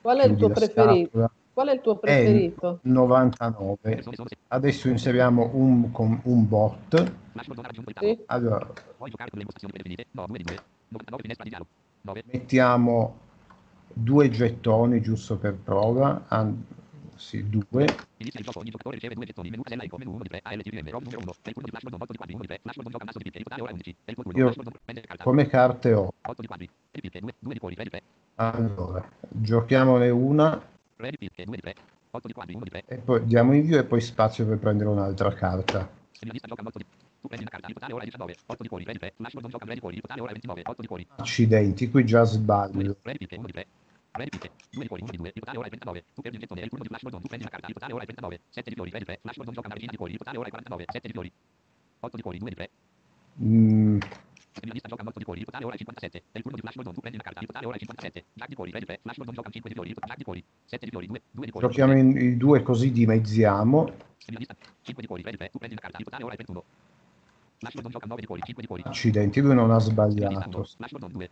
Qual 0.01 0.19
è 0.19 0.25
il 0.25 0.35
tuo 0.37 0.49
preferito? 0.49 1.09
scatola. 1.09 1.31
Qual 1.53 1.67
è 1.67 1.73
il 1.73 1.81
tuo 1.81 1.95
È 1.95 1.99
preferito? 1.99 2.79
99. 2.83 3.77
Persone 3.81 4.15
sono 4.15 4.27
6. 4.29 4.37
Adesso 4.47 4.87
inseriamo 4.87 5.49
un, 5.53 5.91
con- 5.91 6.21
un 6.23 6.47
bot. 6.47 7.11
Sì? 7.99 8.17
Allora, 8.27 8.67
Puoi 12.03 12.21
giocare 12.21 12.35
con 12.35 12.41
le 12.41 12.41
impostazioni 12.41 12.41
predefinite. 12.41 12.41
No, 12.41 12.41
2 12.41 12.41
di 12.41 12.41
2. 12.41 12.41
99 12.41 12.41
finestra 12.41 12.49
di 12.51 12.81
dialogo. 12.89 13.11
9. 13.11 13.11
mettiamo 13.11 13.19
due 13.93 14.29
gettoni 14.29 15.01
giusto 15.01 15.37
per 15.37 15.55
prova. 15.55 16.25
An- 16.27 16.65
sì, 17.15 17.47
due. 17.47 17.85
Inizia 18.17 18.39
il 18.39 18.45
gioco. 18.45 18.59
Ogni 18.59 18.71
giocatore 18.71 18.95
riceve 18.95 19.13
due 19.15 19.25
gettoni. 19.25 19.49
Menu 19.49 19.61
casella 19.61 19.81
elenco. 19.83 19.97
Menu 19.97 20.13
1 20.13 20.23
di 20.23 20.29
3. 20.29 20.39
ALTGM. 20.43 20.89
ROM 20.89 21.03
numero 21.03 21.21
1. 21.21 21.31
È 21.41 21.47
il 21.49 21.53
turno 21.53 21.65
di 21.65 21.71
Flash 21.71 21.83
Gordon. 21.83 22.01
8 22.01 22.11
di 22.11 22.17
quadri. 22.17 22.33
1 22.33 22.41
di 22.41 22.47
3. 22.47 22.59
Flash 22.61 22.75
Gordon 22.75 22.91
gioca 22.91 23.05
mazzo 23.05 23.19
di. 23.19 23.31
Totale 23.31 23.61
ora 23.61 23.71
11. 23.71 23.95
È 24.03 24.09
il 24.09 24.15
tuo 24.15 24.23
turno. 24.23 24.37
Io- 24.39 24.45
Flash 24.45 24.55
Gordon 24.55 24.81
prende 24.83 25.01
carta. 25.01 25.23
Come 25.23 25.47
carte 25.47 25.93
ho. 25.93 26.13
8 26.21 26.41
di 26.41 26.47
quadri. 26.47 26.65
3 26.67 26.75
di 26.91 27.01
picche. 27.01 27.19
2, 27.19 27.33
2 27.39 27.53
di 27.53 27.59
cuori. 27.59 27.75
3 27.75 27.83
di 27.83 27.89
3. 27.89 28.01
Allora, 28.35 29.09
giochiamone 29.29 30.09
una 30.09 30.61
3 30.95 31.09
di 31.11 31.17
picche. 31.17 31.45
2 31.45 31.55
di 31.55 31.61
3. 31.61 31.75
8 32.11 32.27
di 32.27 32.33
quadri. 32.33 32.55
1 32.55 32.63
di 32.63 32.69
3. 32.69 32.83
e 32.87 32.97
poi 32.97 33.25
diamo 33.25 33.53
invio 33.53 33.79
e 33.79 33.83
poi 33.83 34.01
spazio 34.01 34.45
per 34.47 34.57
prendere 34.57 34.89
un'altra 34.89 35.31
carta. 35.33 35.89
Segnalista 36.11 36.47
gioca 36.47 36.63
8 36.65 36.77
di... 36.77 36.85
Prendi 37.27 37.45
una 37.45 37.51
carta. 37.51 37.67
Il 37.67 37.73
totale 37.73 37.93
ora 37.93 38.01
è 38.01 38.05
19. 38.05 38.35
8 38.45 38.63
di 38.63 38.69
cuori. 38.69 38.83
3 38.83 38.93
3. 38.93 39.13
Gordon 39.17 39.51
gioca 39.51 39.63
un 39.63 39.65
3 39.65 39.73
di 39.73 39.79
cuori. 39.79 39.95
Il 39.95 40.01
totale 40.01 40.21
ora 40.21 40.29
è 40.29 40.33
29. 40.33 40.61
8 40.65 40.81
di 40.81 40.87
cuori. 40.87 41.07
Accidenti, 41.17 41.89
qui 41.89 42.05
già 42.05 42.23
2 42.23 42.29
di 42.29 42.35
sbaglio. 42.35 42.95
3 43.01 43.11
di 43.11 43.17
picche. 43.17 43.35
1 43.37 43.45
di 43.45 43.51
3. 43.51 43.67
3 44.11 44.23
di 44.23 44.29
picche. 44.29 44.51
2 44.71 44.81
di 44.81 44.87
cuori. 44.87 45.01
1 45.03 45.11
di 45.11 45.17
2. 45.17 45.27
Il 45.33 45.39
totale 45.39 45.57
ora 45.57 45.67
è 45.67 45.69
39. 45.69 46.05
Tu 46.13 46.21
perdi 46.21 46.37
un 46.37 46.41
gettone. 46.41 46.61
È 46.61 46.63
il 46.63 46.69
turno 46.69 46.83
di 46.83 46.89
Flash 46.89 47.01
Gordon. 47.03 47.21
Tu 47.21 47.27
prendi 47.27 47.45
una 47.45 47.53
carta. 47.53 47.67
Il 47.67 47.73
totale 47.73 47.93
ora 47.93 48.03
è 48.03 48.05
39. 48.05 48.41
7 48.49 48.69
di. 48.69 48.75
3 48.75 48.99
3. 49.05 49.19
Gioca 49.21 49.67
una 49.67 49.73
regina 49.73 49.91
di 49.91 49.97
cuori. 49.97 50.11
Il 50.13 50.17
totale 50.17 50.37
ora 50.37 50.47
è 50.47 50.49
49. 50.49 50.85
7 50.91 51.07
di 51.07 51.13
fiori. 51.13 51.31
8 51.99 52.15
di 52.15 52.21
cuori. 52.21 52.37
2 52.39 52.49
di 52.49 52.55
3. 52.55 52.69
Mm, 53.41 53.99
Segnalista 54.51 54.87
gioca 54.89 55.01
un 55.01 55.07
8 55.07 55.19
di 55.19 55.25
cuori. 55.25 55.39
Il 55.39 55.45
totale 55.45 55.65
ora 55.65 55.75
è 55.75 55.77
57. 55.77 56.23
È 56.31 56.37
il 56.37 56.43
turno 56.43 56.55
di 56.57 56.61
Flash 56.61 56.75
Gordon. 56.75 56.93
Tu 56.93 56.99
prendi 56.99 57.17
una 57.17 57.23
carta. 57.23 57.39
Il 57.39 57.47
totale 57.47 57.65
ora 57.65 57.75
è 57.75 57.79
57. 57.79 58.25
Jack 58.33 58.49
di 58.49 58.55
cuori. 58.55 58.71
3 58.71 58.79
di 58.79 58.85
3. 58.85 58.99
Flash 59.01 59.17
Gordon 59.17 59.35
gioca 59.35 59.47
un 59.47 59.53
5 59.53 59.69
di 59.69 59.75
fiori. 59.75 59.93
Jack 59.93 60.17
di 60.17 60.23
cuori. 60.23 60.43
7 60.65 60.85
di 60.85 60.91
fiori. 60.91 61.07
2. 61.07 61.21
2 61.31 61.45
di 61.45 61.51
cuori. 61.51 61.67
giochiamo 61.67 61.97
in, 61.97 62.17
i 62.17 62.37
due 62.37 62.61
così 62.63 62.91
dimezziamo. 62.91 63.91
Segnalista 64.17 64.55
5 64.81 65.01
di 65.01 65.07
cuori. 65.07 65.23
3 65.23 65.37
3. 65.37 65.49
Tu 65.49 65.57
prendi 65.57 65.75
una 65.75 65.81
carta. 65.81 65.97
Il 65.99 66.03
totale 66.03 66.23
ora 66.23 66.33
è 66.33 66.37
21. 66.37 66.63
Accidenti, 68.89 69.39
lui 69.41 69.53
non 69.53 69.69
ha 69.71 69.79
sbagliato. 69.79 70.63
Flash 70.63 70.91
Gordon 70.91 71.11
2. 71.11 71.29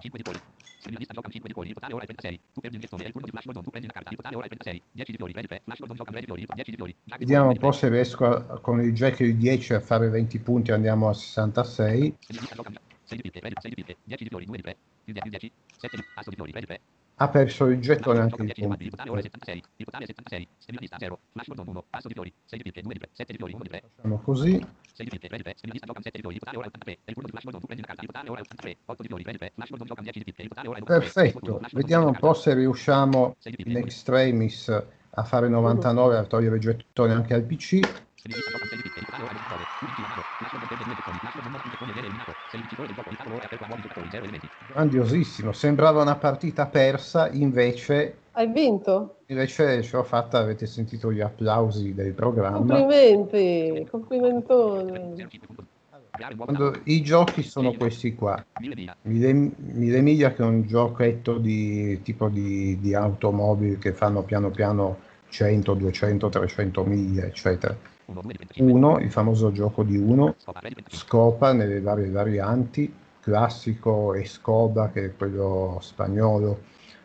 5 0.00 0.18
di 0.18 0.24
cuori. 0.24 0.40
Segnalista 0.78 1.12
gioca 1.12 1.28
5 1.28 1.48
di 1.48 1.54
cuori. 1.54 1.68
Il 1.68 1.74
totale 1.74 1.94
ora 1.94 2.02
è 2.04 2.06
36. 2.06 2.40
Tu 2.54 2.60
perdi 2.60 2.76
un 2.76 2.82
gettone. 2.82 3.02
È 3.02 3.06
il 3.06 3.12
turno 3.12 3.26
di 3.26 3.32
Flash 3.32 3.44
Gordon. 3.44 3.62
Tu 3.64 3.70
prendi 3.70 3.86
una 3.86 3.94
carta. 3.94 4.10
Il 4.10 4.16
totale 4.16 4.36
ora 4.36 4.46
è 4.46 4.48
36. 4.48 4.82
10 4.92 5.10
di 5.10 5.16
fiori. 5.16 5.32
3 5.32 5.40
di 5.42 5.48
3. 5.48 5.60
Flash 5.64 5.78
Gordon 5.78 5.96
gioca 5.96 6.10
3 6.10 6.20
di 6.20 6.26
fiori. 6.26 6.46
10 6.54 6.70
di 6.70 6.76
fiori. 6.76 6.96
Jack 7.04 7.18
di 7.18 7.24
Vediamo 7.24 7.48
un 7.50 7.58
po' 7.58 7.72
se 7.72 7.88
riesco 7.88 8.24
a- 8.26 8.60
con 8.60 8.80
il 8.80 8.92
jack 8.94 9.22
di 9.22 9.36
10 9.36 9.74
a 9.74 9.80
fare 9.80 10.08
20 10.08 10.38
punti, 10.38 10.72
andiamo 10.72 11.08
a 11.08 11.12
66. 11.14 12.16
Segnalista 12.20 12.54
gioca 12.54 12.70
6 13.04 13.16
di 13.16 13.22
picche. 13.30 13.40
6 13.60 13.70
di 13.70 13.74
picche. 13.74 13.96
10 14.04 14.22
di 14.22 14.28
fiori. 14.28 14.46
2 14.46 14.56
di 14.56 14.62
3. 14.62 14.76
Più 15.04 15.12
10. 15.12 15.52
7 15.78 15.96
di 15.96 16.02
asso 16.14 16.30
di 16.30 16.36
fiori. 16.36 16.50
3 16.52 16.60
di 16.60 16.66
3. 16.66 16.80
Ha 17.22 17.28
perso 17.28 17.66
il 17.66 17.80
gettone 17.80 18.18
anche 18.18 18.42
il 18.42 18.48
gioca 18.48 18.60
10 18.60 18.60
di 18.60 18.66
quadri. 18.66 18.84
Il 18.84 18.90
punto. 18.90 19.04
totale 19.04 19.10
ora 19.10 19.20
è 19.20 19.22
76. 19.22 19.62
Il 19.76 19.84
totale 19.84 20.02
è 20.02 20.06
76. 20.08 20.48
Segnalista 20.58 20.96
0. 20.98 21.18
Flash 21.30 21.46
Gordon 21.46 21.68
1. 21.68 21.84
Asso 21.90 22.08
di 22.08 22.14
fiori. 22.14 22.32
6 22.46 22.58
di 22.58 22.64
picche. 22.64 22.82
2 22.82 22.92
di 22.94 22.98
3. 22.98 23.08
7 23.12 23.32
di 23.32 23.38
fiori. 23.38 23.52
1 23.52 23.62
di 23.62 23.68
3. 23.68 23.82
Facciamo 23.94 24.18
così. 24.18 24.50
6 24.50 25.04
di 25.04 25.10
picche, 25.10 25.28
3 25.28 25.36
di 25.36 25.42
3, 25.44 25.54
segnalista 25.56 25.86
gioca 25.86 26.00
7 26.02 26.10
di 26.16 26.20
fiori, 26.20 26.34
il 26.34 26.40
totale 26.40 26.58
ora 26.58 26.66
è 26.66 26.68
83, 26.68 26.92
è 26.92 26.98
il 27.06 27.14
turno 27.14 27.26
di 27.26 27.30
Flash 27.30 27.44
Gordon, 27.44 27.60
tu 27.60 27.66
prendi 27.66 27.84
una 27.86 27.94
carta, 27.94 28.02
il 28.02 28.08
totale 28.08 28.28
ora 28.28 28.40
è 28.40 28.42
83, 28.42 28.76
8 28.84 29.02
di 29.02 29.08
fiori, 29.08 29.22
3 29.22 29.32
di 29.32 29.38
3, 29.38 29.52
Flash 29.54 29.68
Gordon 29.70 29.86
gioca 29.86 30.02
10 30.02 30.18
di 30.18 30.24
picche, 30.24 30.42
il 30.42 30.48
totale 30.48 30.68
ora 30.68 30.76
è 30.76 30.80
93, 30.80 31.22
Perfetto. 31.22 31.60
Vediamo 31.72 32.06
un 32.08 32.18
po' 32.18 32.34
se 32.34 32.54
riusciamo 32.54 33.36
in 33.42 33.76
extremis 33.76 34.84
a 35.14 35.24
fare 35.24 35.48
99 35.48 36.16
a 36.18 36.24
togliere 36.24 36.56
il 36.56 36.60
gettone 36.60 37.12
anche 37.14 37.34
al 37.34 37.42
PC. 37.44 37.80
Segnalista 38.22 38.52
gioca 38.52 38.66
6 38.66 38.76
di 38.76 38.82
picche, 38.84 39.00
il 39.00 39.06
totale 39.06 39.24
ora 39.24 39.32
è 39.32 39.34
29, 39.34 39.66
11 39.82 39.98
di 39.98 40.06
mano, 40.06 40.22
Flash 40.38 40.52
Gordon 40.52 40.68
perde 40.68 40.84
2 40.86 40.94
gettoni, 40.94 41.18
Flash 41.18 41.34
Gordon 41.34 41.50
non 41.50 41.60
gettone 41.66 41.92
viene 41.92 42.06
eliminato, 42.06 42.32
sei 42.46 42.54
il 42.54 42.60
vincitore 42.62 42.86
del 42.86 42.94
gioco, 42.94 43.10
il 43.10 43.16
tavolo 43.16 43.34
ora 43.34 43.42
è 43.42 43.46
aperto 43.46 43.64
a 43.64 43.66
nuovi 43.66 43.82
giocatori, 43.82 44.08
0 44.12 44.22
elementi. 44.22 44.48
Grandiosissimo, 44.70 45.52
sembrava 45.52 46.02
una 46.02 46.14
partita 46.14 46.66
persa, 46.66 47.28
invece, 47.30 48.14
Hai 48.30 48.46
vinto? 48.46 49.16
invece 49.26 49.82
ce 49.82 49.96
l'ho 49.96 50.04
fatta, 50.04 50.38
avete 50.38 50.66
sentito 50.66 51.12
gli 51.12 51.20
applausi 51.20 51.94
del 51.94 52.12
programma. 52.12 52.78
Complimenti, 52.78 53.88
complimentoni. 53.90 55.16
05 55.16 55.38
punto. 55.46 55.64
Creare 56.12 56.34
un 56.34 56.44
nuovo 56.46 56.52
Quando 56.52 56.80
I 56.84 57.02
giochi 57.02 57.42
sono 57.42 57.72
questi 57.72 58.14
qua. 58.14 58.40
1000 58.60 58.74
mila, 58.76 58.96
Mille, 59.02 59.32
Mille 59.32 60.00
Miglia 60.00 60.32
che 60.32 60.42
è 60.42 60.46
un 60.46 60.62
giochetto 60.62 61.38
di 61.38 62.00
tipo 62.02 62.28
di, 62.28 62.78
di 62.78 62.94
automobili 62.94 63.78
che 63.78 63.92
fanno 63.92 64.22
piano 64.22 64.50
piano 64.50 64.98
100, 65.28 65.74
200, 65.74 66.28
300 66.28 66.84
miglia, 66.84 67.24
eccetera. 67.24 67.74
1, 68.12 68.20
2 68.20 68.32
di 68.32 68.38
25, 68.38 68.72
Uno, 68.72 68.98
il 68.98 69.10
famoso 69.10 69.52
gioco 69.52 69.82
di 69.82 69.96
uno, 69.96 70.34
scopa, 70.38 70.60
3 70.60 70.68
di 70.68 70.74
25, 70.74 71.06
Scopa 71.06 71.52
nelle 71.52 71.80
varie 71.80 72.10
varianti, 72.10 72.94
classico 73.20 74.14
Escoba 74.14 74.90
che 74.90 75.06
è 75.06 75.16
quello 75.16 75.78
spagnolo, 75.80 76.60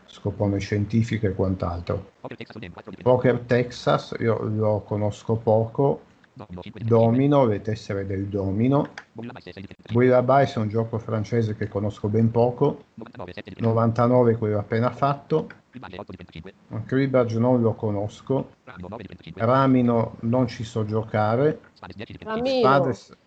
scopone 0.05 0.59
scientifico 0.59 1.27
e 1.27 1.33
quant'altro. 1.33 2.11
Poker 2.21 2.37
Texas 2.37 2.59
Game, 2.59 2.73
4 2.73 2.91
di 2.91 3.03
25, 3.03 3.11
Poker 3.11 3.39
Texas, 3.45 4.15
io 4.19 4.41
lo 4.43 4.81
conosco 4.85 5.35
poco, 5.35 6.01
Domino, 6.33 6.61
5 6.61 6.81
di 6.81 6.89
25, 6.89 6.89
Domino, 6.89 7.45
le 7.45 7.61
tessere 7.61 8.05
del 8.05 8.25
Domino, 8.27 8.89
Bulla 9.11 9.31
Vice, 9.33 9.53
6 9.53 9.61
di 9.61 9.67
25, 9.67 9.93
Buillabai 9.93 10.45
è 10.45 10.57
un 10.57 10.69
gioco 10.69 10.99
francese 10.99 11.55
che 11.55 11.67
conosco 11.67 12.07
ben 12.09 12.29
poco, 12.31 12.83
99, 12.95 13.33
7 13.33 13.49
di 13.49 13.55
25, 13.55 13.67
99 13.67 14.35
quello 14.37 14.59
appena 14.59 14.91
fatto, 14.91 15.47
Cribbage, 15.77 15.99
8 15.99 16.11
di 16.11 16.17
25, 16.17 16.53
Cribbage 16.85 17.39
non 17.39 17.61
lo 17.61 17.73
conosco, 17.73 18.51
Rando, 18.63 18.87
9 18.89 19.01
di 19.03 19.07
25, 19.09 19.45
Ramino 19.45 20.15
non 20.21 20.47
ci 20.47 20.63
so 20.63 20.85
giocare, 20.85 21.59
Spades, 21.73 21.95
10 21.95 22.11
di 22.13 22.17
25, 22.25 22.61
Ramino. 22.61 22.93
Spades 22.93 23.17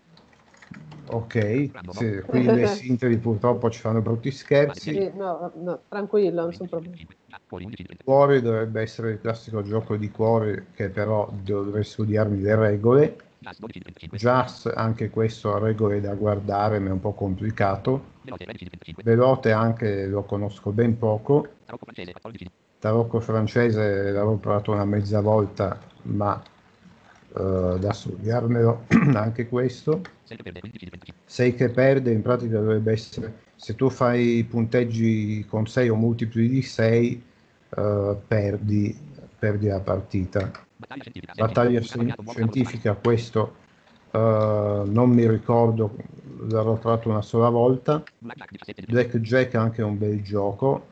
ok, 1.07 1.71
sì, 1.91 2.23
qui 2.27 2.45
le 2.45 2.67
sintesi 2.67 3.19
purtroppo 3.19 3.71
ci 3.71 3.81
fanno 3.81 4.01
brutti 4.01 4.31
scherzi, 4.31 4.93
Sì, 4.93 5.11
no, 5.15 5.53
no, 5.57 5.83
tranquillo, 5.89 6.43
non 6.43 6.53
sono 6.53 6.69
problemi. 6.69 6.97
25, 6.97 7.17
Cuori, 7.49 7.65
11 7.65 7.83
di 7.83 7.89
30, 7.89 8.05
Cuore 8.05 8.41
dovrebbe 8.41 8.81
essere 8.81 9.13
il 9.13 9.21
classico 9.21 9.63
gioco 9.63 9.97
di 9.97 10.11
cuore 10.11 10.67
che 10.75 10.89
però 10.89 11.31
dovrei 11.43 11.85
studiarmi 11.85 12.41
le 12.41 12.57
regole, 12.57 13.17
Jazz, 13.41 13.59
12 13.59 13.79
di 13.79 13.85
35, 13.85 14.19
Jazz 14.19 14.67
anche 14.67 15.09
questo 15.09 15.55
ha 15.55 15.59
regole 15.59 16.01
da 16.01 16.15
guardare 16.15 16.79
ma 16.79 16.89
è 16.89 16.93
un 16.93 17.01
po' 17.01 17.15
complicato, 17.15 18.19
Veloce, 18.23 18.45
13 18.45 18.65
di 18.65 18.71
25, 18.71 19.03
Velote 19.03 19.53
anche 19.53 20.07
lo 20.07 20.25
conosco 20.25 20.73
ben 20.73 20.99
poco, 20.99 21.49
Tarocco 21.65 21.85
francese, 21.87 22.13
14 22.13 22.45
di 22.45 22.51
Tarocco 22.79 23.21
francese 23.21 24.11
l'avevo 24.11 24.37
provato 24.37 24.73
una 24.73 24.85
mezza 24.85 25.21
volta 25.23 25.79
ma 26.03 26.43
eh, 27.35 27.77
da 27.79 27.93
studiarmelo 27.93 28.85
anche 29.15 29.49
questo. 29.49 30.03
6 30.25 30.37
che 30.37 30.43
perde, 30.43 30.61
15 30.61 30.85
di 30.85 30.91
25, 30.91 31.23
6 31.25 31.55
che 31.55 31.69
perde 31.71 32.13
in 32.13 32.23
pratica 32.23 32.59
dovrebbe 32.59 32.93
essere 32.93 33.49
se 33.57 33.75
tu 33.75 33.89
fai 33.89 34.45
punteggi 34.49 35.47
con 35.47 35.67
6 35.67 35.89
o 35.89 35.95
multipli 35.95 36.47
di 36.47 36.63
6 36.63 37.23
perdi, 38.27 38.99
perdi 39.39 39.67
la 39.67 39.81
partita 39.81 40.51
battaglia 41.35 41.81
scientifica, 41.81 42.95
questo 42.95 43.55
eh, 44.11 44.19
non 44.87 45.11
mi 45.11 45.29
ricordo 45.29 45.95
l'avrò 46.49 46.79
trovato 46.79 47.09
una 47.09 47.23
sola 47.23 47.49
volta. 47.49 48.03
Blackjack, 48.19 48.51
17 48.51 48.81
di 48.83 48.93
Blackjack 48.93 49.53
è 49.53 49.57
anche 49.57 49.83
un 49.83 49.99
bel 49.99 50.23
gioco 50.23 50.87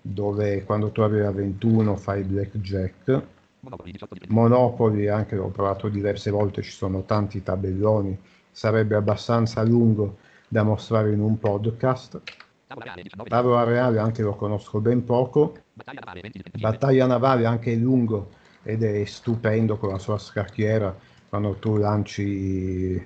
dove 0.00 0.64
quando 0.64 0.90
tu 0.90 1.02
arrivi 1.02 1.24
a 1.24 1.30
21 1.30 1.96
fai 1.96 2.22
Blackjack 2.24 3.22
Monopoly, 3.62 3.92
18 3.92 4.14
di 4.14 4.20
25, 4.26 4.34
Monopoli 4.34 5.08
anche 5.08 5.36
l'ho 5.36 5.48
provato 5.48 5.88
diverse 5.88 6.30
volte, 6.32 6.62
ci 6.62 6.72
sono 6.72 7.04
tanti 7.04 7.44
tabelloni, 7.44 8.18
sarebbe 8.50 8.96
abbastanza 8.96 9.62
lungo 9.62 10.18
da 10.48 10.64
mostrare 10.64 11.12
in 11.12 11.20
un 11.20 11.38
podcast. 11.38 12.20
Tavola 12.66 12.86
reale, 12.86 13.02
19 13.02 13.28
di 13.28 13.34
Tavola 13.34 13.64
reale 13.64 13.98
anche 14.00 14.22
lo 14.22 14.34
conosco 14.34 14.80
ben 14.80 15.04
poco, 15.04 15.54
Battaglia 15.74 16.00
navale, 16.00 16.20
20 16.22 16.38
di 16.38 16.42
25, 16.50 16.70
battaglia 16.70 17.06
navale 17.06 17.46
anche 17.46 17.72
è 17.72 17.76
lungo 17.76 18.30
ed 18.62 18.82
è 18.82 19.04
stupendo 19.04 19.76
con 19.76 19.90
la 19.90 19.98
sua 19.98 20.18
scacchiera 20.18 20.94
quando 21.28 21.54
tu 21.54 21.76
lanci, 21.76 23.02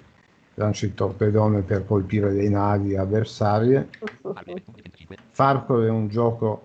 lanci 0.55 0.87
il 0.87 0.95
torpedone 0.95 1.63
per 1.63 1.87
colpire 1.87 2.33
le 2.33 2.49
navi 2.49 2.97
avversarie. 2.97 3.89
Farme, 4.21 4.55
21 4.55 4.77
di 4.77 4.83
25, 4.83 5.17
Farco 5.31 5.83
è 5.83 5.89
un 5.89 6.09
gioco 6.09 6.65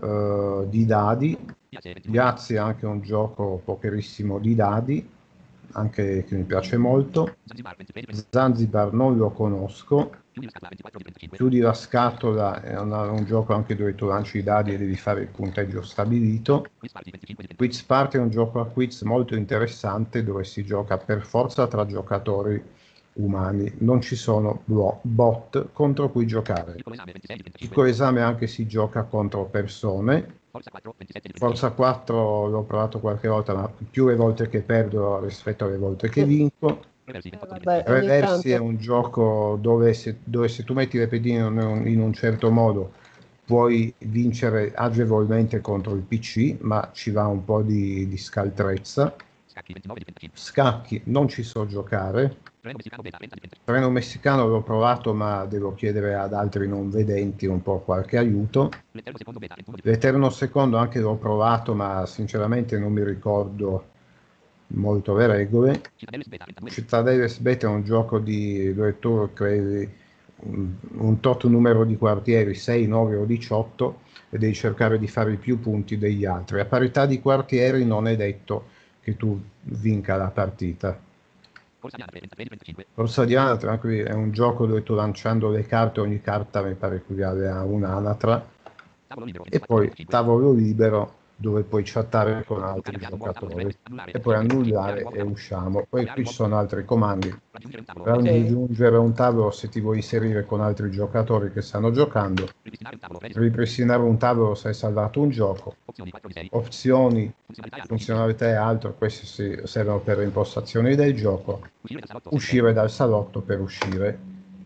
eh, 0.00 0.66
di 0.68 0.86
dadi, 0.86 1.36
Piace, 1.68 1.92
22, 1.94 2.16
Yazzi 2.16 2.54
è 2.54 2.58
anche 2.58 2.86
un 2.86 3.00
gioco 3.00 3.60
pokerissimo 3.64 4.38
di 4.38 4.54
dadi, 4.54 5.08
anche 5.72 6.24
che 6.24 6.34
mi 6.34 6.44
piace 6.44 6.76
molto. 6.76 7.36
Zanzibar 8.30 8.92
non 8.92 9.16
lo 9.16 9.30
conosco. 9.30 10.10
Chiudi 11.30 11.58
la 11.58 11.74
scatola, 11.74 12.62
è 12.62 12.78
una, 12.78 13.10
un 13.10 13.24
gioco 13.24 13.52
anche 13.52 13.74
dove 13.74 13.94
tu 13.94 14.06
lanci 14.06 14.38
i 14.38 14.42
dadi 14.42 14.74
e 14.74 14.78
devi 14.78 14.96
fare 14.96 15.22
il 15.22 15.28
punteggio 15.28 15.82
stabilito. 15.82 16.66
Quiz 17.56 17.82
Party 17.82 18.18
è 18.18 18.20
un 18.20 18.30
gioco 18.30 18.60
a 18.60 18.66
quiz 18.66 19.02
molto 19.02 19.34
interessante 19.34 20.22
dove 20.22 20.44
si 20.44 20.64
gioca 20.64 20.96
per 20.98 21.22
forza 21.22 21.66
tra 21.66 21.84
giocatori 21.84 22.62
umani, 23.14 23.72
non 23.78 24.00
ci 24.00 24.16
sono 24.16 24.62
bot 25.02 25.72
contro 25.72 26.10
cui 26.10 26.26
giocare. 26.26 26.76
Piccolo 27.58 27.86
esame 27.86 28.22
anche 28.22 28.46
si 28.46 28.66
gioca 28.66 29.02
contro 29.02 29.44
persone. 29.46 30.38
Forza 31.38 31.70
4, 31.70 32.46
l'ho 32.48 32.62
provato 32.62 32.98
qualche 32.98 33.28
volta, 33.28 33.54
ma 33.54 33.70
più 33.90 34.08
le 34.08 34.16
volte 34.16 34.48
che 34.48 34.60
perdo 34.60 35.20
rispetto 35.20 35.64
alle 35.64 35.76
volte 35.76 36.08
che 36.08 36.24
vinco. 36.24 36.82
Eh, 37.04 37.82
Reversi 37.84 38.50
è 38.50 38.58
un 38.58 38.76
gioco 38.76 39.58
dove 39.60 39.94
se, 39.94 40.18
dove 40.22 40.48
se, 40.48 40.64
tu 40.64 40.74
metti 40.74 40.98
le 40.98 41.08
pedine 41.08 41.38
in 41.88 42.00
un 42.00 42.12
certo 42.12 42.50
modo 42.50 42.92
puoi 43.44 43.92
vincere 43.98 44.72
agevolmente 44.74 45.60
contro 45.60 45.94
il 45.94 46.02
PC, 46.02 46.56
ma 46.60 46.90
ci 46.92 47.10
va 47.10 47.26
un 47.26 47.44
po' 47.44 47.62
di, 47.62 48.06
di 48.06 48.16
scaltrezza. 48.16 49.14
Scacchi 50.32 51.02
non 51.06 51.28
ci 51.28 51.42
so 51.42 51.66
giocare. 51.66 52.36
Treno 53.64 53.90
messicano 53.90 54.46
l'ho 54.46 54.62
provato, 54.62 55.12
ma 55.12 55.44
devo 55.44 55.74
chiedere 55.74 56.14
ad 56.14 56.32
altri 56.34 56.68
non 56.68 56.88
vedenti 56.88 57.46
un 57.46 57.60
po' 57.60 57.80
qualche 57.80 58.16
aiuto. 58.16 58.70
L'Eterno 59.82 60.30
secondo 60.30 60.76
anche 60.76 61.00
l'ho 61.00 61.16
provato, 61.16 61.74
ma 61.74 62.06
sinceramente 62.06 62.78
non 62.78 62.92
mi 62.92 63.02
ricordo 63.02 63.86
molto 64.68 65.16
le 65.16 65.26
regole. 65.26 65.80
Cittadelle 66.66 67.34
Beta 67.40 67.66
è 67.66 67.70
un 67.70 67.82
gioco 67.82 68.20
di 68.20 68.72
dove 68.72 69.00
tu 69.00 69.30
crei 69.32 69.88
un, 70.42 70.74
un 70.92 71.20
tot 71.20 71.44
numero 71.46 71.84
di 71.84 71.96
quartieri, 71.96 72.54
6, 72.54 72.86
9 72.86 73.16
o 73.16 73.24
18, 73.24 74.00
e 74.30 74.38
devi 74.38 74.54
cercare 74.54 74.98
di 74.98 75.08
fare 75.08 75.34
più 75.34 75.58
punti 75.58 75.98
degli 75.98 76.24
altri. 76.24 76.60
A 76.60 76.66
parità 76.66 77.04
di 77.04 77.20
quartieri 77.20 77.84
non 77.84 78.06
è 78.06 78.14
detto 78.14 78.78
che 79.00 79.16
tu 79.16 79.40
vinca 79.62 80.16
la 80.16 80.28
partita. 80.28 80.98
Forza 82.92 83.24
di 83.24 83.34
Anatra 83.34 83.80
è 83.80 84.12
un 84.12 84.32
gioco 84.32 84.66
dove 84.66 84.82
tu 84.82 84.94
lanciando 84.94 85.48
le 85.48 85.64
carte, 85.64 86.00
ogni 86.00 86.20
carta 86.20 86.62
mi 86.62 86.74
pare 86.74 87.02
che 87.06 87.24
abbia 87.24 87.62
un'anatra, 87.62 88.46
e 89.48 89.60
poi 89.60 89.90
tavolo 90.06 90.52
libero 90.52 91.18
dove 91.40 91.62
puoi 91.62 91.82
chattare 91.86 92.44
con 92.44 92.62
altri 92.62 92.98
giocatori 92.98 93.74
e 94.12 94.18
poi 94.18 94.34
annullare 94.34 95.06
e 95.10 95.22
usciamo. 95.22 95.86
Poi 95.88 96.06
qui 96.06 96.26
ci 96.26 96.32
sono 96.34 96.58
altri 96.58 96.84
comandi. 96.84 97.34
per 97.50 98.12
aggiungere 98.12 98.98
un 98.98 99.14
tavolo 99.14 99.50
se 99.50 99.70
ti 99.70 99.80
vuoi 99.80 99.96
inserire 99.96 100.44
con 100.44 100.60
altri 100.60 100.90
giocatori 100.90 101.50
che 101.50 101.62
stanno 101.62 101.92
giocando, 101.92 102.46
ripristinare 103.32 104.02
un 104.02 104.18
tavolo 104.18 104.54
se 104.54 104.68
hai 104.68 104.74
salvato 104.74 105.22
un 105.22 105.30
gioco, 105.30 105.76
opzioni, 106.50 107.32
funzionalità 107.86 108.46
e 108.46 108.54
altro, 108.54 108.92
questi 108.92 109.66
servono 109.66 110.00
per 110.00 110.18
le 110.18 110.24
impostazioni 110.24 110.94
del 110.94 111.14
gioco, 111.14 111.62
uscire 112.28 112.74
dal 112.74 112.90
salotto 112.90 113.40
per 113.40 113.60
uscire. 113.60 114.18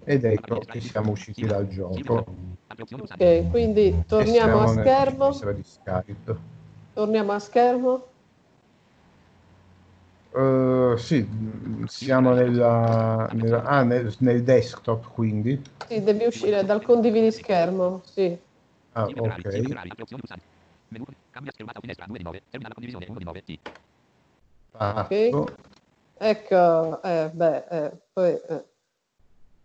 Ed 0.07 0.25
ecco 0.25 0.59
che 0.59 0.81
siamo 0.81 1.13
usciti 1.13 1.47
dal 1.47 1.67
gioco. 1.69 2.27
Ok, 2.77 3.49
quindi 3.51 4.03
torniamo 4.07 4.61
a 4.61 4.67
schermo. 4.67 5.33
Torniamo 6.95 7.33
a 7.33 7.39
schermo. 7.41 8.07
Uh, 10.31 10.97
sì, 10.97 11.29
siamo 11.87 12.33
nella, 12.35 13.29
nella 13.33 13.63
ah, 13.65 13.83
nel, 13.83 14.15
nel, 14.19 14.43
desktop 14.43 15.13
quindi. 15.13 15.61
Sì, 15.89 16.03
devi 16.03 16.25
uscire 16.27 16.65
dal 16.65 16.83
condividi 16.83 17.31
schermo, 17.31 18.01
sì. 18.05 18.37
Ah, 18.93 19.05
ok. 19.05 19.15
Fatto. 24.71 25.57
Ecco, 26.17 27.03
eh, 27.03 27.31
beh, 27.33 27.65
eh, 27.71 27.93
poi, 28.13 28.41
eh. 28.49 28.65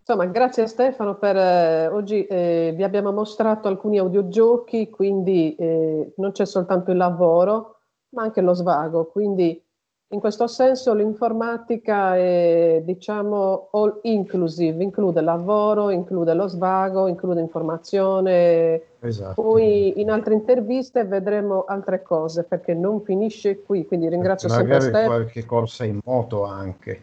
Insomma, 0.09 0.25
grazie 0.31 0.63
a 0.63 0.67
Stefano 0.67 1.17
per 1.19 1.35
eh, 1.35 1.85
oggi 1.85 2.25
eh, 2.25 2.73
vi 2.75 2.81
abbiamo 2.81 3.11
mostrato 3.11 3.67
alcuni 3.67 3.99
audiogiochi, 3.99 4.89
quindi 4.89 5.53
eh, 5.53 6.13
non 6.15 6.31
c'è 6.31 6.47
soltanto 6.47 6.89
il 6.89 6.97
lavoro, 6.97 7.81
ma 8.15 8.23
anche 8.23 8.41
lo 8.41 8.55
svago. 8.55 9.05
Quindi 9.05 9.63
in 10.07 10.19
questo 10.19 10.47
senso 10.47 10.95
l'informatica 10.95 12.15
è 12.15 12.81
diciamo 12.83 13.69
all 13.71 13.99
inclusive, 14.01 14.81
include 14.81 15.21
lavoro, 15.21 15.91
include 15.91 16.33
lo 16.33 16.47
svago, 16.47 17.05
include 17.05 17.41
informazione. 17.41 18.81
Esatto. 19.01 19.39
Poi 19.39 20.01
in 20.01 20.09
altre 20.09 20.33
interviste 20.33 21.05
vedremo 21.05 21.65
altre 21.67 22.01
cose 22.01 22.45
perché 22.45 22.73
non 22.73 23.03
finisce 23.03 23.61
qui, 23.61 23.85
quindi 23.85 24.09
ringrazio 24.09 24.49
Magari 24.49 24.69
sempre 24.69 24.89
Stefano. 24.89 25.05
qualche 25.05 25.45
corsa 25.45 25.83
in 25.83 25.99
moto 26.03 26.45
anche. 26.45 26.99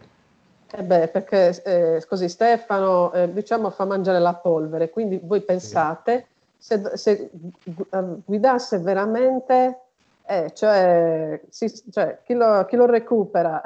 Eh 0.69 0.83
beh, 0.83 1.07
perché 1.07 1.61
eh, 1.63 2.05
così 2.07 2.27
Stefano, 2.27 3.13
eh, 3.13 3.31
diciamo, 3.31 3.69
fa 3.69 3.85
mangiare 3.85 4.19
la 4.19 4.33
polvere, 4.33 4.89
quindi 4.89 5.19
voi 5.23 5.41
pensate, 5.41 6.27
se, 6.57 6.97
se 6.97 7.29
guidasse 8.25 8.79
veramente, 8.79 9.79
eh, 10.25 10.51
cioè, 10.53 11.41
si, 11.49 11.71
cioè 11.89 12.19
chi, 12.25 12.33
lo, 12.33 12.65
chi, 12.65 12.75
lo, 12.75 12.85
recupera? 12.85 13.61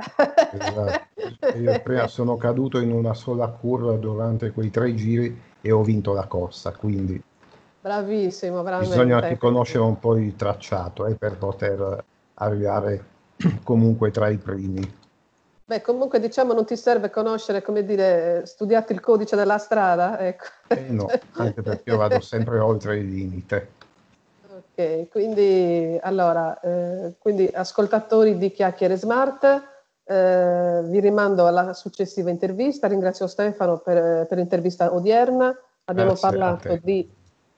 Esatto. 0.52 1.58
Io 1.58 1.82
prima 1.82 2.08
sono 2.08 2.38
caduto 2.38 2.78
in 2.78 2.92
una 2.92 3.16
sola 3.16 3.48
curva 3.48 3.94
durante 3.96 4.52
quei 4.52 4.70
tre 4.70 4.94
giri 4.94 5.42
e 5.60 5.72
ho 5.72 5.82
vinto 5.82 6.14
la 6.14 6.28
corsa, 6.28 6.72
quindi... 6.72 7.22
Bravissimo, 7.82 8.62
veramente. 8.62 8.94
Bisogna 8.94 9.18
anche 9.18 9.40
conoscere 9.40 9.84
un 9.84 9.98
po' 9.98 10.16
il 10.18 10.36
tracciato 10.36 11.08
eh, 11.08 11.16
per 11.16 11.38
poter 11.40 12.04
arrivare 12.36 13.06
comunque 13.64 14.12
tra 14.12 14.30
i 14.30 14.38
primi. 14.38 15.00
Beh, 15.66 15.82
comunque 15.82 16.20
diciamo 16.20 16.54
non 16.54 16.66
ti 16.66 16.76
serve 16.76 17.10
conoscere, 17.10 17.62
come 17.62 17.86
dire, 17.86 18.46
studiarti 18.46 18.94
il 18.94 19.00
codice 19.00 19.36
della 19.36 19.58
strada, 19.58 20.20
ecco. 20.20 20.46
Eh 20.68 20.90
no, 20.90 21.08
anche 21.34 21.62
perché 21.62 21.90
io 21.90 21.98
vado 21.98 22.20
sempre 22.20 22.60
oltre 22.60 22.98
il 22.98 23.10
limite. 23.10 23.70
Ok, 24.54 25.10
quindi 25.10 25.98
allora, 26.02 26.60
eh, 26.60 27.14
quindi 27.20 27.50
ascoltatori 27.54 28.38
di 28.38 28.52
Chiacchiere 28.52 28.98
Smart, 28.98 29.64
eh, 30.04 30.82
vi 30.84 31.00
rimando 31.00 31.48
alla 31.48 31.74
successiva 31.74 32.30
intervista, 32.30 32.88
ringrazio 32.88 33.28
Stefano 33.28 33.78
per, 33.78 34.26
per 34.28 34.38
l'intervista 34.38 34.94
odierna, 34.94 35.58
abbiamo 35.86 36.12
Grazie 36.12 36.30
parlato 36.30 36.80
di, 36.84 37.10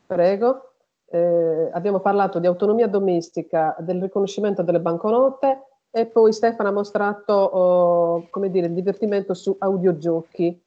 prego, 0.05 0.73
eh, 1.09 1.69
abbiamo 1.71 1.99
parlato 1.99 2.39
di 2.39 2.47
autonomia 2.47 2.87
domestica, 2.87 3.75
del 3.79 4.01
riconoscimento 4.01 4.61
delle 4.61 4.79
banconote, 4.79 5.61
e 5.95 6.07
poi 6.07 6.33
Stefano 6.33 6.69
ha 6.69 6.71
mostrato, 6.71 7.33
oh, 7.33 8.27
come 8.31 8.49
dire, 8.49 8.65
il 8.65 8.73
divertimento 8.73 9.35
su 9.35 9.55
audiogiochi. 9.59 10.59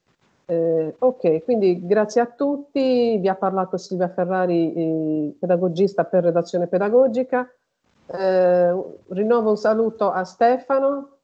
Eh, 0.45 0.95
ok, 0.97 1.43
quindi 1.43 1.85
grazie 1.85 2.21
a 2.21 2.27
tutti. 2.27 3.19
Vi 3.19 3.27
ha 3.27 3.35
parlato 3.35 3.77
Silvia 3.77 4.09
Ferrari, 4.09 4.73
eh, 4.73 5.37
pedagogista 5.37 6.05
per 6.05 6.23
redazione 6.23 6.69
pedagogica. 6.69 7.45
Eh, 8.07 8.85
rinnovo 9.09 9.51
un 9.51 9.57
saluto 9.57 10.12
a 10.12 10.23
Stefano. 10.23 11.17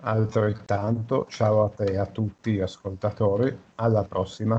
Altrettanto, 0.00 1.26
ciao 1.28 1.64
a 1.64 1.68
te 1.68 1.84
e 1.84 1.98
a 1.98 2.06
tutti 2.06 2.52
gli 2.52 2.60
ascoltatori. 2.60 3.54
Alla 3.74 4.04
prossima. 4.04 4.58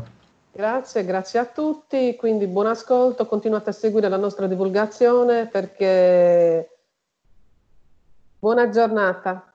Grazie, 0.52 1.04
grazie 1.06 1.40
a 1.40 1.46
tutti. 1.46 2.16
Quindi 2.16 2.46
buon 2.46 2.68
ascolto, 2.68 3.26
continuate 3.26 3.72
a 3.72 3.74
seguire 3.74 4.10
la 4.10 4.18
nostra 4.18 4.46
divulgazione 4.46 5.48
perché 5.48 6.81
Buona 8.42 8.70
giornata. 8.70 9.51